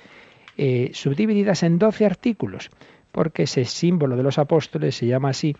[0.57, 2.69] eh, subdivididas en doce artículos,
[3.11, 5.55] porque ese símbolo de los apóstoles se llama así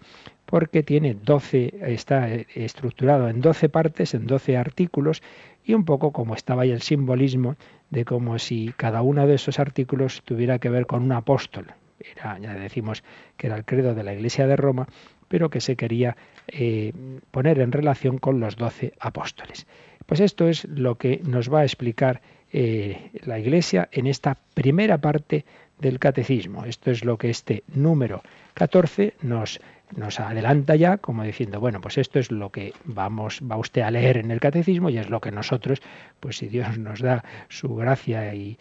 [0.45, 5.21] porque tiene doce, está eh, estructurado en doce partes, en doce artículos,
[5.63, 7.55] y un poco como estaba ahí el simbolismo
[7.89, 11.67] de como si cada uno de esos artículos tuviera que ver con un apóstol.
[11.99, 13.03] Era, ya decimos
[13.37, 14.87] que era el credo de la Iglesia de Roma,
[15.27, 16.17] pero que se quería
[16.47, 16.91] eh,
[17.31, 19.67] poner en relación con los doce apóstoles.
[20.05, 22.21] Pues esto es lo que nos va a explicar
[22.53, 25.45] eh, la Iglesia en esta primera parte
[25.79, 26.65] del catecismo.
[26.65, 28.21] Esto es lo que este número
[28.53, 29.59] 14 nos,
[29.95, 33.91] nos adelanta ya, como diciendo, bueno, pues esto es lo que vamos, va usted a
[33.91, 35.81] leer en el catecismo y es lo que nosotros,
[36.19, 38.57] pues si Dios nos da su gracia y,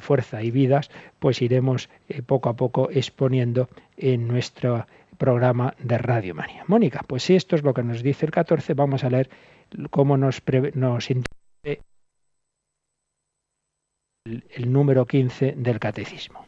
[0.00, 4.86] fuerza y vidas, pues iremos eh, poco a poco exponiendo en nuestra
[5.18, 6.64] programa de Radio María.
[6.66, 9.30] Mónica, pues si esto es lo que nos dice el 14, vamos a leer
[9.90, 10.42] cómo nos,
[10.74, 11.10] nos
[14.26, 16.46] el, número 15 del Catecismo.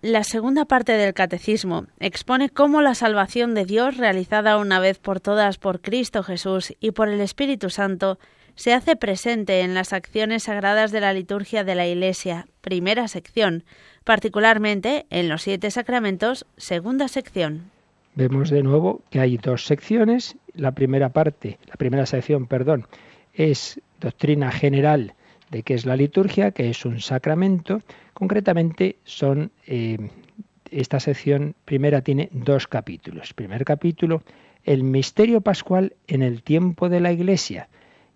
[0.00, 5.20] La segunda parte del Catecismo expone cómo la salvación de Dios realizada una vez por
[5.20, 8.18] todas por Cristo Jesús y por el Espíritu Santo
[8.54, 13.64] se hace presente en las acciones sagradas de la liturgia de la Iglesia, primera sección,
[14.04, 17.70] particularmente en los siete sacramentos, segunda sección.
[18.14, 20.36] Vemos de nuevo que hay dos secciones.
[20.54, 22.86] La primera parte, la primera sección, perdón,
[23.32, 25.14] es doctrina general
[25.50, 27.80] de qué es la liturgia, que es un sacramento.
[28.14, 30.10] Concretamente son eh,
[30.70, 33.34] esta sección primera tiene dos capítulos.
[33.34, 34.22] Primer capítulo,
[34.64, 37.68] el misterio pascual en el tiempo de la Iglesia.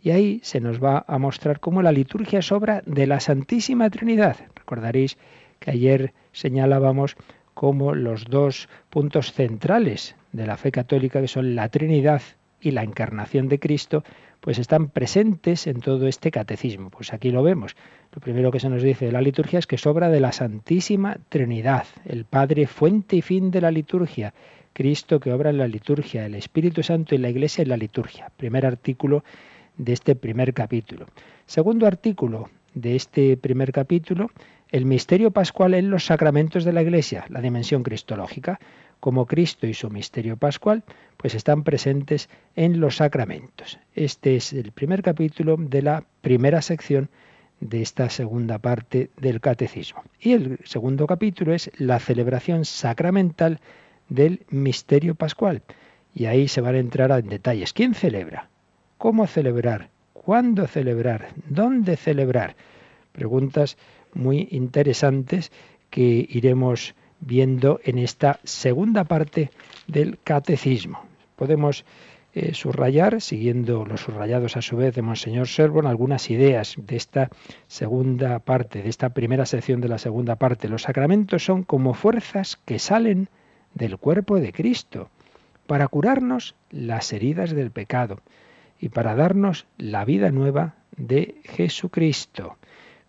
[0.02, 3.88] Y ahí se nos va a mostrar cómo la liturgia es obra de la Santísima
[3.88, 4.36] Trinidad.
[4.56, 5.16] Recordaréis
[5.60, 7.16] que ayer señalábamos
[7.54, 12.22] como los dos puntos centrales de la fe católica, que son la Trinidad
[12.60, 14.02] y la encarnación de Cristo,
[14.42, 16.90] pues están presentes en todo este catecismo.
[16.90, 17.76] Pues aquí lo vemos.
[18.12, 21.16] Lo primero que se nos dice de la liturgia es que sobra de la Santísima
[21.28, 24.34] Trinidad, el Padre, fuente y fin de la liturgia,
[24.72, 28.32] Cristo que obra en la liturgia, el Espíritu Santo y la Iglesia en la liturgia.
[28.36, 29.22] Primer artículo
[29.76, 31.06] de este primer capítulo.
[31.46, 34.32] Segundo artículo de este primer capítulo,
[34.70, 38.58] el misterio pascual en los sacramentos de la Iglesia, la dimensión cristológica
[39.02, 40.84] como Cristo y su misterio pascual,
[41.16, 43.80] pues están presentes en los sacramentos.
[43.96, 47.08] Este es el primer capítulo de la primera sección
[47.58, 50.04] de esta segunda parte del catecismo.
[50.20, 53.58] Y el segundo capítulo es la celebración sacramental
[54.08, 55.62] del misterio pascual.
[56.14, 57.72] Y ahí se van a entrar en detalles.
[57.72, 58.50] ¿Quién celebra?
[58.98, 59.88] ¿Cómo celebrar?
[60.12, 61.30] ¿Cuándo celebrar?
[61.48, 62.54] ¿Dónde celebrar?
[63.10, 63.76] Preguntas
[64.14, 65.50] muy interesantes
[65.90, 69.50] que iremos viendo en esta segunda parte
[69.86, 71.04] del catecismo.
[71.36, 71.84] Podemos
[72.34, 77.30] eh, subrayar, siguiendo los subrayados a su vez de Monseñor Servon, algunas ideas de esta
[77.66, 80.68] segunda parte, de esta primera sección de la segunda parte.
[80.68, 83.28] Los sacramentos son como fuerzas que salen
[83.74, 85.10] del cuerpo de Cristo
[85.66, 88.20] para curarnos las heridas del pecado
[88.80, 92.56] y para darnos la vida nueva de Jesucristo.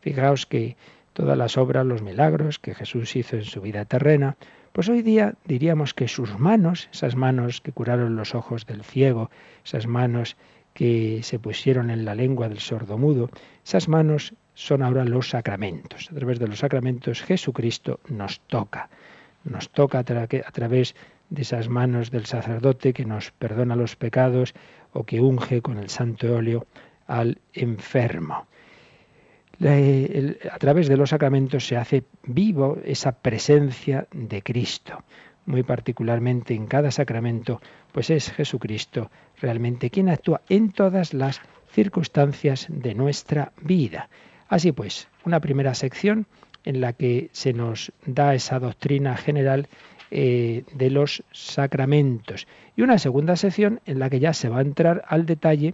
[0.02, 0.76] Fijaos que
[1.14, 4.36] todas las obras, los milagros que Jesús hizo en su vida terrena,
[4.72, 9.30] pues hoy día diríamos que sus manos, esas manos que curaron los ojos del ciego,
[9.64, 10.36] esas manos
[10.74, 13.30] que se pusieron en la lengua del sordomudo,
[13.64, 16.10] esas manos son ahora los sacramentos.
[16.12, 18.90] A través de los sacramentos Jesucristo nos toca,
[19.44, 20.96] nos toca a, través
[21.30, 24.54] de esas manos del sacerdote que nos perdona los pecados
[24.92, 26.66] o que unge con el santo óleo
[27.06, 28.48] al enfermo
[29.66, 35.04] a través de los sacramentos se hace vivo esa presencia de Cristo.
[35.46, 37.62] Muy particularmente en cada sacramento,
[37.92, 39.10] pues es Jesucristo
[39.42, 41.42] realmente quien actúa en todas las
[41.72, 44.10] circunstancias de nuestra vida.
[44.48, 46.28] Así pues, una primera sección
[46.64, 49.68] en la que se nos da esa doctrina general
[50.12, 54.62] eh, de los sacramentos y una segunda sección en la que ya se va a
[54.62, 55.74] entrar al detalle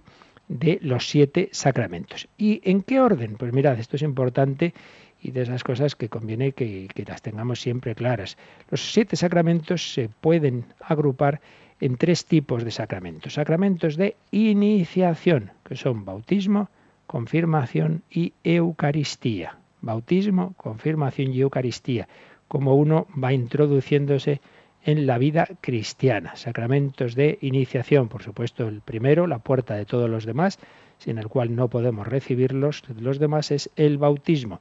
[0.50, 2.28] de los siete sacramentos.
[2.38, 3.38] ¿Y en qué orden?
[3.38, 4.74] Pues mirad, esto es importante
[5.22, 8.38] y de esas cosas que conviene que, las tengamos siempre claras.
[8.70, 11.40] Los siete sacramentos se pueden agrupar
[11.80, 13.36] en tres tipos de sacramentos.
[13.36, 16.70] Sacramentos de iniciación, que son bautismo,
[17.08, 19.58] confirmación y Eucaristía.
[19.82, 22.08] Bautismo, confirmación y Eucaristía.
[22.48, 24.42] Como uno va introduciéndose
[24.84, 26.36] en la vida cristiana.
[26.36, 30.60] Sacramentos de iniciación, por supuesto, el primero, la puerta de todos los demás,
[30.98, 34.60] sin el cual no podemos recibirlos los demás, es el bautismo.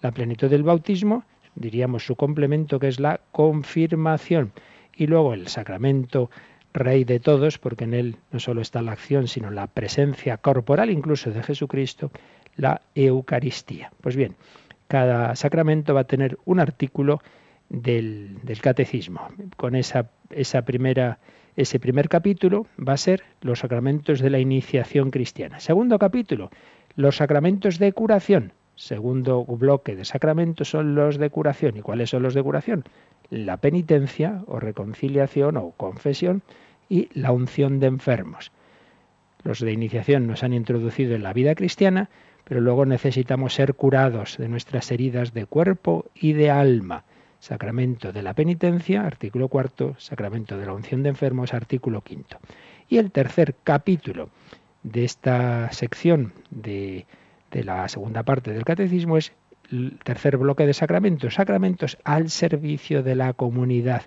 [0.00, 4.52] La plenitud del bautismo, diríamos su complemento, que es la confirmación.
[4.96, 6.30] Y luego el sacramento
[6.72, 10.90] rey de todos, porque en él no solo está la acción, sino la presencia corporal
[10.90, 12.10] incluso de Jesucristo,
[12.56, 13.92] la Eucaristía.
[14.00, 14.36] Pues bien,
[14.86, 17.20] cada sacramento va a tener un artículo
[17.68, 19.28] del, catecismo.
[19.56, 21.18] Con esa, esa primera,
[21.56, 25.60] ese primer capítulo va a ser los sacramentos de la iniciación cristiana.
[25.60, 26.50] Segundo capítulo,
[26.96, 28.52] los sacramentos de curación.
[28.74, 31.76] Segundo bloque de sacramentos son los de curación.
[31.76, 32.84] ¿Y cuáles son los de curación?
[33.28, 36.42] La penitencia o reconciliación o confesión
[36.88, 38.52] y la unción de enfermos.
[39.42, 42.08] Los de iniciación nos han introducido en la vida cristiana,
[42.44, 47.04] pero luego necesitamos ser curados de nuestras heridas de cuerpo y de alma.
[47.40, 52.38] Sacramento de la penitencia, artículo cuarto, sacramento de la unción de enfermos, artículo quinto.
[52.88, 54.30] Y el tercer capítulo
[54.82, 57.06] de esta sección de,
[57.50, 59.32] de la segunda parte del catecismo es
[59.70, 64.02] el tercer bloque de sacramentos, sacramentos al servicio de la comunidad,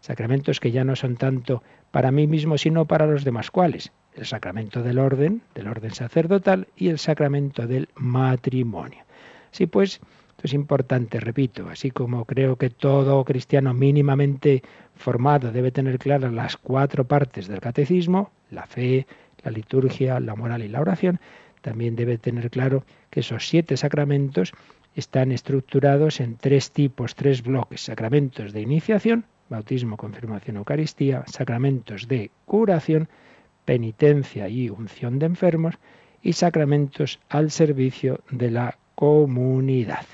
[0.00, 3.50] sacramentos que ya no son tanto para mí mismo, sino para los demás.
[3.50, 3.92] ¿Cuáles?
[4.14, 9.04] El sacramento del orden, del orden sacerdotal y el sacramento del matrimonio.
[9.50, 10.00] Sí, pues,
[10.46, 14.62] es importante, repito, así como creo que todo cristiano mínimamente
[14.94, 19.06] formado debe tener claras las cuatro partes del catecismo, la fe,
[19.42, 21.20] la liturgia, la moral y la oración,
[21.62, 24.52] también debe tener claro que esos siete sacramentos
[24.94, 32.30] están estructurados en tres tipos, tres bloques, sacramentos de iniciación, bautismo, confirmación, Eucaristía, sacramentos de
[32.44, 33.08] curación,
[33.64, 35.74] penitencia y unción de enfermos,
[36.22, 40.06] y sacramentos al servicio de la comunidad.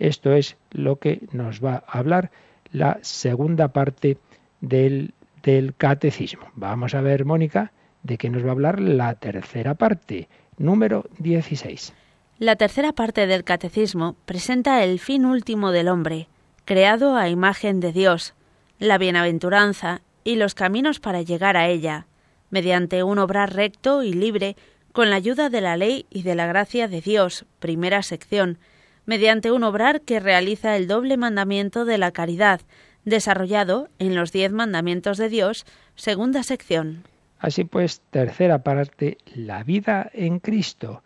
[0.00, 2.32] Esto es lo que nos va a hablar
[2.72, 4.18] la segunda parte
[4.60, 6.50] del, del catecismo.
[6.54, 7.72] Vamos a ver, Mónica,
[8.02, 11.92] de qué nos va a hablar la tercera parte, número 16.
[12.38, 16.28] La tercera parte del Catecismo presenta el fin último del hombre,
[16.64, 18.32] creado a imagen de Dios,
[18.78, 22.06] la bienaventuranza y los caminos para llegar a ella,
[22.48, 24.56] mediante un obrar recto y libre
[24.92, 28.58] con la ayuda de la ley y de la gracia de Dios, primera sección,
[29.06, 32.60] mediante un obrar que realiza el doble mandamiento de la caridad,
[33.04, 37.04] desarrollado en los diez mandamientos de Dios, segunda sección.
[37.38, 41.02] Así pues, tercera parte, la vida en Cristo.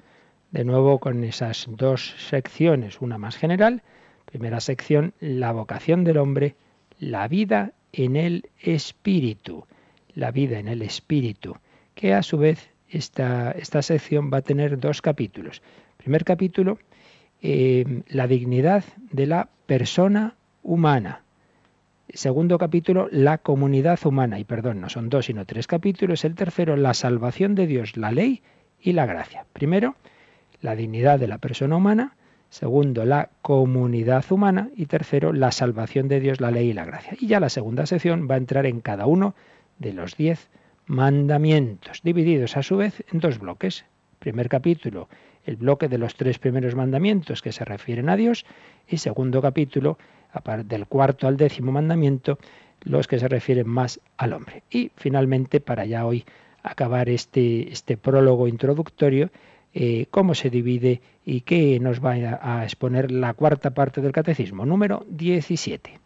[0.51, 3.83] De nuevo con esas dos secciones, una más general.
[4.25, 6.57] Primera sección, la vocación del hombre,
[6.99, 9.67] la vida en el Espíritu.
[10.15, 11.57] La vida en el Espíritu,
[11.95, 15.63] que a su vez esta, esta sección va a tener dos capítulos.
[15.97, 16.79] Primer capítulo,
[17.47, 21.25] eh, la dignidad de la persona humana.
[22.09, 24.39] Segundo capítulo, la comunidad humana.
[24.39, 26.25] Y perdón, no son dos, sino tres capítulos.
[26.25, 28.41] El tercero, la salvación de Dios, la ley
[28.81, 29.45] y la gracia.
[29.53, 29.95] Primero,
[30.63, 32.17] la dignidad de la persona humana.
[32.49, 34.71] Segundo, la comunidad humana.
[34.75, 37.15] Y tercero, la salvación de Dios, la ley y la gracia.
[37.21, 39.35] Y ya la segunda sección va a entrar en cada uno
[39.79, 40.49] de los diez
[40.87, 43.85] mandamientos, divididos a su vez en dos bloques.
[44.19, 45.11] Primer capítulo,
[45.45, 48.45] el bloque de los tres primeros mandamientos que se refieren a Dios.
[48.89, 49.99] Y segundo capítulo,
[50.65, 52.39] del cuarto al décimo mandamiento,
[52.83, 54.63] los que se refieren más al hombre.
[54.71, 56.25] Y finalmente, para ya hoy
[56.63, 59.31] acabar este, este prólogo introductorio,
[59.75, 64.65] eh, cómo se divide y qué nos va a exponer la cuarta parte del catecismo,
[64.65, 65.99] número 17.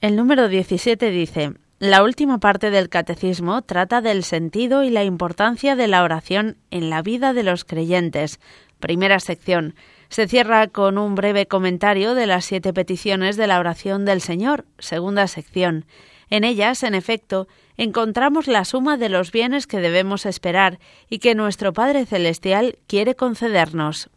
[0.00, 1.52] El número 17 dice,
[1.82, 6.90] la última parte del catecismo trata del sentido y la importancia de la oración en
[6.90, 8.38] la vida de los creyentes.
[8.78, 9.74] Primera sección.
[10.08, 14.64] Se cierra con un breve comentario de las siete peticiones de la oración del Señor,
[14.78, 15.84] segunda sección.
[16.30, 20.78] En ellas, en efecto, encontramos la suma de los bienes que debemos esperar
[21.10, 24.08] y que nuestro Padre Celestial quiere concedernos.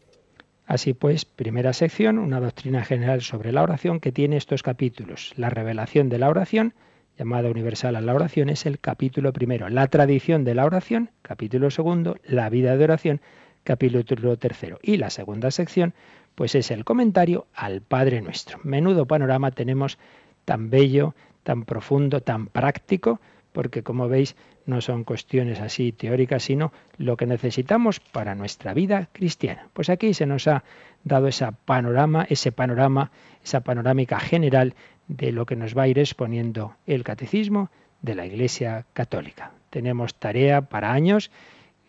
[0.67, 5.33] Así pues, primera sección, una doctrina general sobre la oración que tiene estos capítulos.
[5.35, 6.75] La revelación de la oración,
[7.17, 9.69] llamada universal a la oración, es el capítulo primero.
[9.69, 12.17] La tradición de la oración, capítulo segundo.
[12.25, 13.21] La vida de oración,
[13.63, 14.79] capítulo tercero.
[14.81, 15.93] Y la segunda sección,
[16.35, 18.59] pues es el comentario al Padre Nuestro.
[18.63, 19.97] Menudo panorama tenemos
[20.43, 23.19] tan bello, tan profundo, tan práctico,
[23.53, 24.35] porque como veis
[24.65, 29.69] no son cuestiones así teóricas, sino lo que necesitamos para nuestra vida cristiana.
[29.73, 30.63] Pues aquí se nos ha
[31.03, 33.11] dado ese panorama, ese panorama,
[33.43, 34.73] esa panorámica general
[35.07, 37.69] de lo que nos va a ir exponiendo el catecismo
[38.01, 39.51] de la Iglesia Católica.
[39.69, 41.31] Tenemos tarea para años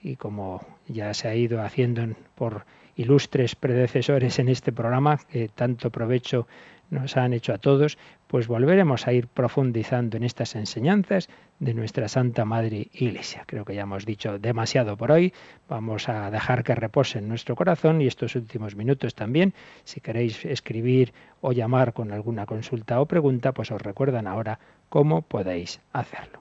[0.03, 2.65] y como ya se ha ido haciendo por
[2.97, 6.47] ilustres predecesores en este programa, que tanto provecho
[6.91, 12.09] nos han hecho a todos, pues volveremos a ir profundizando en estas enseñanzas de nuestra
[12.09, 13.45] Santa Madre Iglesia.
[13.47, 15.33] Creo que ya hemos dicho demasiado por hoy,
[15.69, 19.55] vamos a dejar que repose en nuestro corazón y estos últimos minutos también,
[19.85, 24.59] si queréis escribir o llamar con alguna consulta o pregunta, pues os recuerdan ahora
[24.89, 26.41] cómo podéis hacerlo.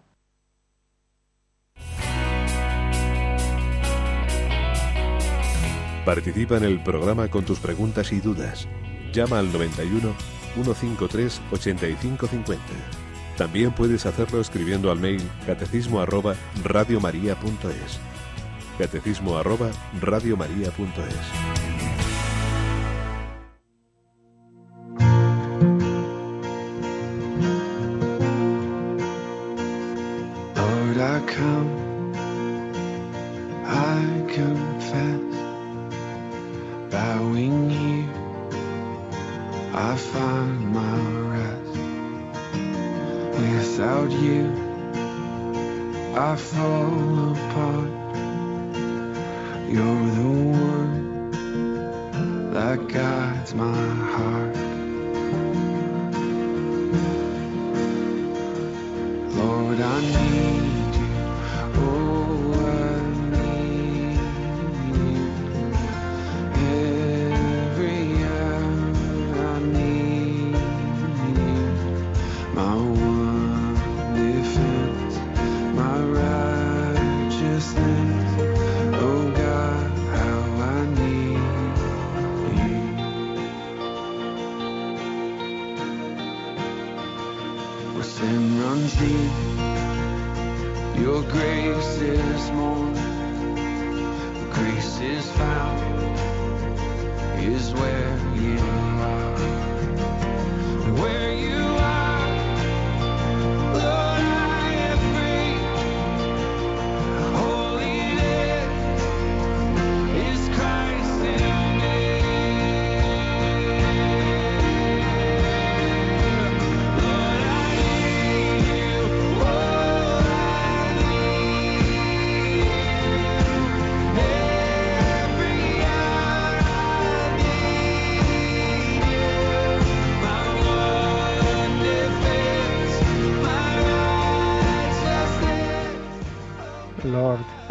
[6.05, 8.67] Participa en el programa con tus preguntas y dudas.
[9.11, 10.13] Llama al 91
[10.55, 12.63] 153 8550.
[13.37, 17.99] También puedes hacerlo escribiendo al mail catecismo arroba radiomaria.es.
[18.77, 19.69] Catecismo arroba
[20.01, 21.74] radiomaria.es.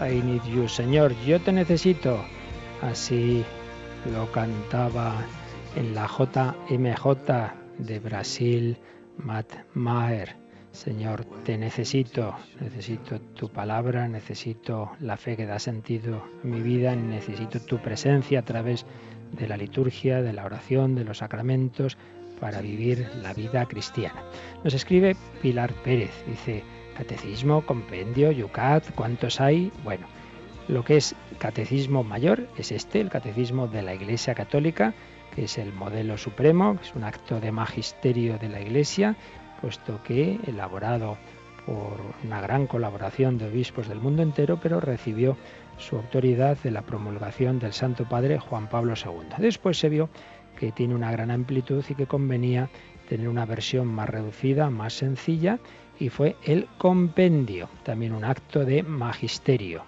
[0.05, 2.23] I need you, Señor, yo te necesito.
[2.83, 3.43] Así
[4.13, 5.15] lo cantaba
[5.77, 8.77] en la JMJ de Brasil,
[9.17, 10.37] Matt Maher.
[10.73, 16.95] Señor, te necesito, necesito tu palabra, necesito la fe que da sentido a mi vida,
[16.95, 18.85] necesito tu presencia a través
[19.33, 21.97] de la liturgia, de la oración, de los sacramentos,
[22.41, 24.23] para vivir la vida cristiana.
[24.65, 26.63] Nos escribe Pilar Pérez, dice,
[26.97, 29.71] catecismo, compendio, yucat, ¿cuántos hay?
[29.83, 30.07] Bueno,
[30.69, 34.95] lo que es catecismo mayor es este, el catecismo de la Iglesia Católica,
[35.35, 39.17] que es el modelo supremo, es un acto de magisterio de la Iglesia,
[39.61, 41.17] puesto que elaborado
[41.67, 45.37] por una gran colaboración de obispos del mundo entero, pero recibió
[45.79, 49.37] su autoridad de la promulgación del Santo Padre Juan Pablo II.
[49.39, 50.09] Después se vio
[50.59, 52.69] que tiene una gran amplitud y que convenía
[53.09, 55.59] tener una versión más reducida, más sencilla,
[56.05, 59.85] y fue el compendio, también un acto de magisterio.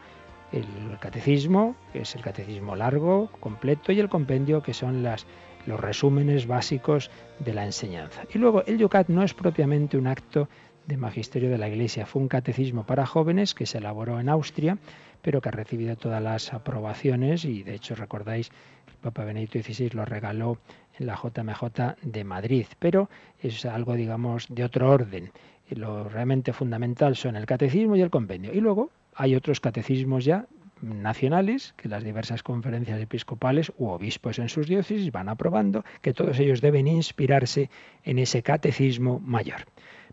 [0.50, 0.64] El
[0.98, 5.26] catecismo, que es el catecismo largo, completo, y el compendio, que son las
[5.66, 8.22] los resúmenes básicos de la enseñanza.
[8.32, 10.48] Y luego el Yucat no es propiamente un acto
[10.86, 14.78] de magisterio de la Iglesia, fue un catecismo para jóvenes que se elaboró en Austria,
[15.20, 18.50] pero que ha recibido todas las aprobaciones y de hecho recordáis
[18.86, 20.58] el Papa Benedicto XVI lo regaló
[20.98, 23.10] en la JMJ de Madrid, pero
[23.42, 25.32] es algo digamos de otro orden.
[25.70, 28.52] Lo realmente fundamental son el catecismo y el convenio.
[28.52, 30.46] Y luego hay otros catecismos ya
[30.80, 36.38] nacionales que las diversas conferencias episcopales u obispos en sus diócesis van aprobando, que todos
[36.38, 37.70] ellos deben inspirarse
[38.04, 39.66] en ese catecismo mayor.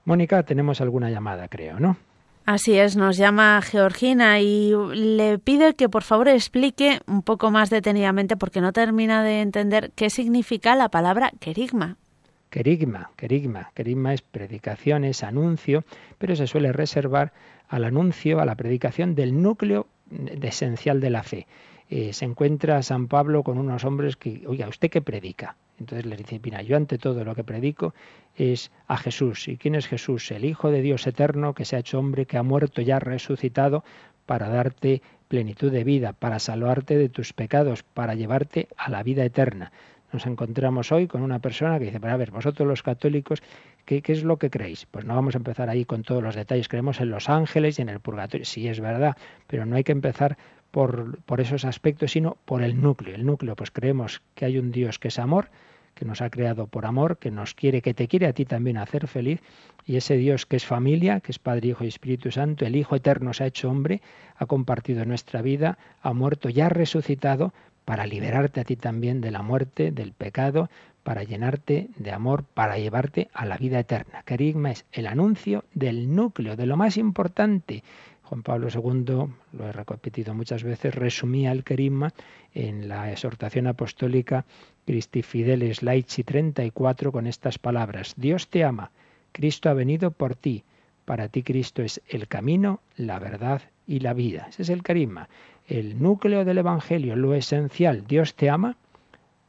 [0.06, 1.98] Mónica, tenemos alguna llamada, creo, ¿no?
[2.46, 7.70] Así es, nos llama Georgina y le pide que por favor explique un poco más
[7.70, 11.98] detenidamente porque no termina de entender qué significa la palabra querigma.
[12.54, 15.84] Querigma, querigma, querigma es predicación, es anuncio,
[16.20, 17.34] pero se suele reservar
[17.68, 19.88] al anuncio, a la predicación del núcleo
[20.40, 21.48] esencial de la fe.
[21.90, 25.56] Eh, se encuentra San Pablo con unos hombres que, oiga, ¿usted qué predica?
[25.80, 27.96] Entonces le dice, mira, yo ante todo lo que predico
[28.36, 29.48] es a Jesús.
[29.48, 30.30] ¿Y quién es Jesús?
[30.30, 33.00] El Hijo de Dios eterno que se ha hecho hombre, que ha muerto y ha
[33.00, 33.84] resucitado
[34.28, 39.26] para darte plenitud de vida, para salvarte de tus pecados, para llevarte a la vida
[39.26, 39.72] eterna.
[40.14, 43.42] Nos encontramos hoy con una persona que dice, pero a ver, vosotros los católicos,
[43.84, 44.86] ¿qué, ¿qué, es lo que creéis?
[44.86, 46.68] Pues no vamos a empezar ahí con todos los detalles.
[46.68, 48.46] Creemos en los ángeles y en el purgatorio.
[48.46, 50.38] Sí, es verdad, pero no hay que empezar
[50.70, 53.16] por, por esos aspectos, sino por el núcleo.
[53.16, 55.50] El núcleo, pues creemos que hay un Dios que es amor,
[55.96, 58.78] que nos ha creado por amor, que nos quiere, que te quiere a ti también
[58.78, 59.42] hacer feliz,
[59.86, 62.96] y ese Dios que es familia, que es Padre, Hijo y Espíritu Santo, el Hijo
[62.96, 64.02] Eterno se ha hecho hombre,
[64.36, 67.54] ha compartido nuestra vida, ha muerto y ha resucitado
[67.86, 70.70] para liberarte a ti también de la muerte, del pecado,
[71.04, 74.24] para llenarte de amor, para llevarte a la vida eterna.
[74.24, 77.84] Querigma es el anuncio del núcleo, de lo más importante.
[78.24, 82.14] Juan Pablo II, lo he repetido muchas veces, resumía el querigma
[82.54, 84.46] en la exhortación apostólica
[84.86, 88.92] Christi Fideles Laici 34 con estas palabras: Dios te ama,
[89.34, 90.64] Cristo ha venido por ti.
[91.06, 94.48] Para ti Cristo es el camino, la verdad y la vida.
[94.50, 95.28] Ese es el carisma
[95.68, 98.78] el núcleo del Evangelio, lo esencial, Dios te ama,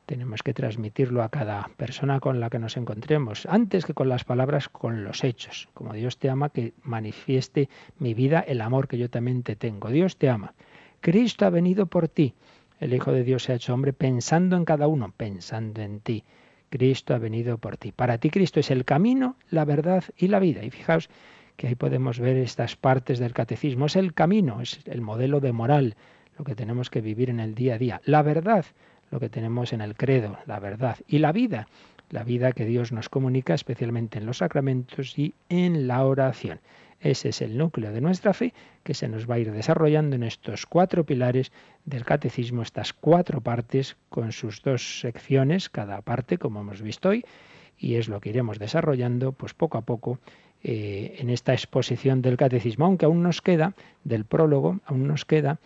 [0.07, 4.25] tenemos que transmitirlo a cada persona con la que nos encontremos, antes que con las
[4.25, 5.69] palabras, con los hechos.
[5.73, 9.89] Como Dios te ama, que manifieste mi vida el amor que yo también te tengo.
[9.89, 10.53] Dios te ama.
[11.01, 12.35] Cristo ha venido por ti.
[12.81, 16.25] El Hijo de Dios se ha hecho hombre pensando en cada uno, pensando en ti.
[16.69, 17.93] Cristo ha venido por ti.
[17.93, 20.65] Para ti Cristo es el camino, la verdad y la vida.
[20.65, 21.09] Y fijaos
[21.57, 23.87] que ahí podemos ver estas partes del catecismo.
[23.87, 25.97] Es el camino, es el modelo de moral,
[26.39, 28.01] lo que tenemos que vivir en el día a día.
[28.05, 28.65] La verdad,
[29.11, 30.99] lo que tenemos en el credo, la verdad.
[31.07, 31.69] Y la vida,
[32.11, 36.61] la vida que Dios nos comunica especialmente en los sacramentos y en la oración.
[37.01, 40.23] Ese es el núcleo de nuestra fe que se nos va a ir desarrollando en
[40.23, 41.53] estos cuatro pilares
[41.85, 47.25] del catecismo, estas cuatro partes con sus dos secciones, cada parte, como hemos visto hoy,
[47.77, 50.19] y es lo que iremos desarrollando pues poco a poco
[50.67, 55.59] eh, en esta exposición del catecismo, aunque aún nos queda, del prólogo, aún nos queda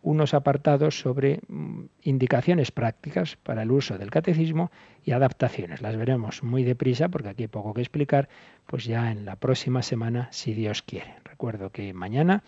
[0.00, 4.70] unos apartados sobre mm, indicaciones prácticas para el uso del catecismo
[5.04, 5.82] y adaptaciones.
[5.82, 8.28] Las veremos muy deprisa porque aquí hay poco que explicar,
[8.66, 11.16] pues ya en la próxima semana, si Dios quiere.
[11.24, 12.44] Recuerdo que mañana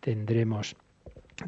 [0.00, 0.76] tendremos,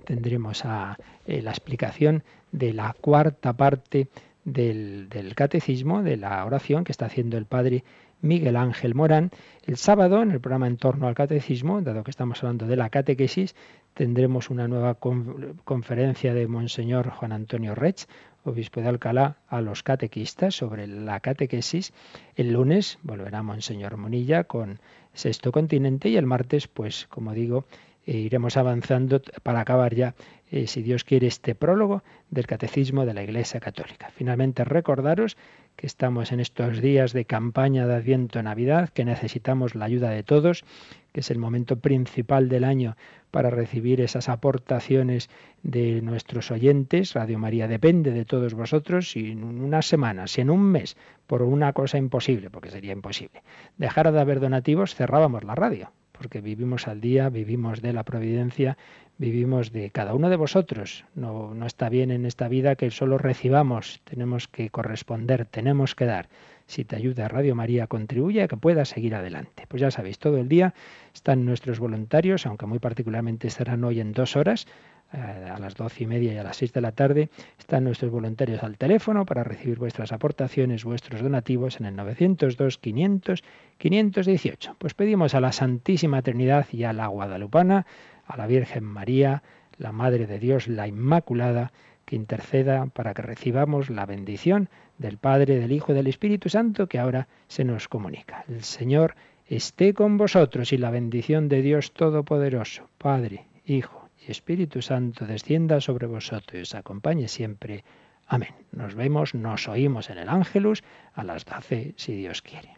[0.06, 0.96] tendremos a,
[1.26, 4.08] eh, la explicación de la cuarta parte
[4.44, 7.84] del, del catecismo, de la oración que está haciendo el Padre
[8.20, 9.30] Miguel Ángel Morán.
[9.64, 12.90] El sábado, en el programa En torno al catecismo, dado que estamos hablando de la
[12.90, 13.54] catequesis,
[13.94, 18.06] tendremos una nueva conferencia de Monseñor Juan Antonio Rech,
[18.44, 21.92] obispo de Alcalá, a los catequistas sobre la catequesis.
[22.34, 24.80] El lunes volverá Monseñor Monilla con
[25.12, 27.64] Sexto Continente y el martes, pues como digo,
[28.06, 30.14] e iremos avanzando para acabar ya,
[30.50, 34.08] eh, si Dios quiere, este prólogo del Catecismo de la Iglesia Católica.
[34.14, 35.36] Finalmente, recordaros
[35.78, 40.24] que estamos en estos días de campaña de Adviento Navidad, que necesitamos la ayuda de
[40.24, 40.64] todos,
[41.12, 42.96] que es el momento principal del año
[43.30, 45.30] para recibir esas aportaciones
[45.62, 47.14] de nuestros oyentes.
[47.14, 49.12] Radio María depende de todos vosotros.
[49.12, 50.96] Si en una semana, si en un mes,
[51.28, 53.44] por una cosa imposible, porque sería imposible,
[53.76, 58.76] dejara de haber donativos, cerrábamos la radio porque vivimos al día, vivimos de la providencia,
[59.16, 61.04] vivimos de cada uno de vosotros.
[61.14, 66.04] No, no está bien en esta vida que solo recibamos, tenemos que corresponder, tenemos que
[66.04, 66.28] dar.
[66.66, 69.64] Si te ayuda Radio María, contribuye a que puedas seguir adelante.
[69.68, 70.74] Pues ya sabéis, todo el día
[71.14, 74.66] están nuestros voluntarios, aunque muy particularmente estarán hoy en dos horas,
[75.12, 78.62] a las doce y media y a las seis de la tarde, están nuestros voluntarios
[78.62, 83.42] al teléfono para recibir vuestras aportaciones, vuestros donativos en el 902 500
[83.78, 84.76] 518.
[84.78, 87.86] Pues pedimos a la Santísima Trinidad y a la Guadalupana,
[88.26, 89.42] a la Virgen María,
[89.78, 91.72] la Madre de Dios, la Inmaculada,
[92.04, 96.86] que interceda para que recibamos la bendición del Padre, del Hijo y del Espíritu Santo
[96.86, 98.44] que ahora se nos comunica.
[98.48, 99.14] El Señor
[99.46, 106.06] esté con vosotros y la bendición de Dios Todopoderoso, Padre, Hijo Espíritu Santo descienda sobre
[106.06, 107.84] vosotros y os acompañe siempre.
[108.26, 108.54] Amén.
[108.72, 110.82] Nos vemos, nos oímos en el Ángelus
[111.14, 112.76] a las doce, si Dios quiere.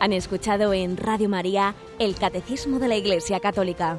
[0.00, 3.98] Han escuchado en Radio María el Catecismo de la Iglesia Católica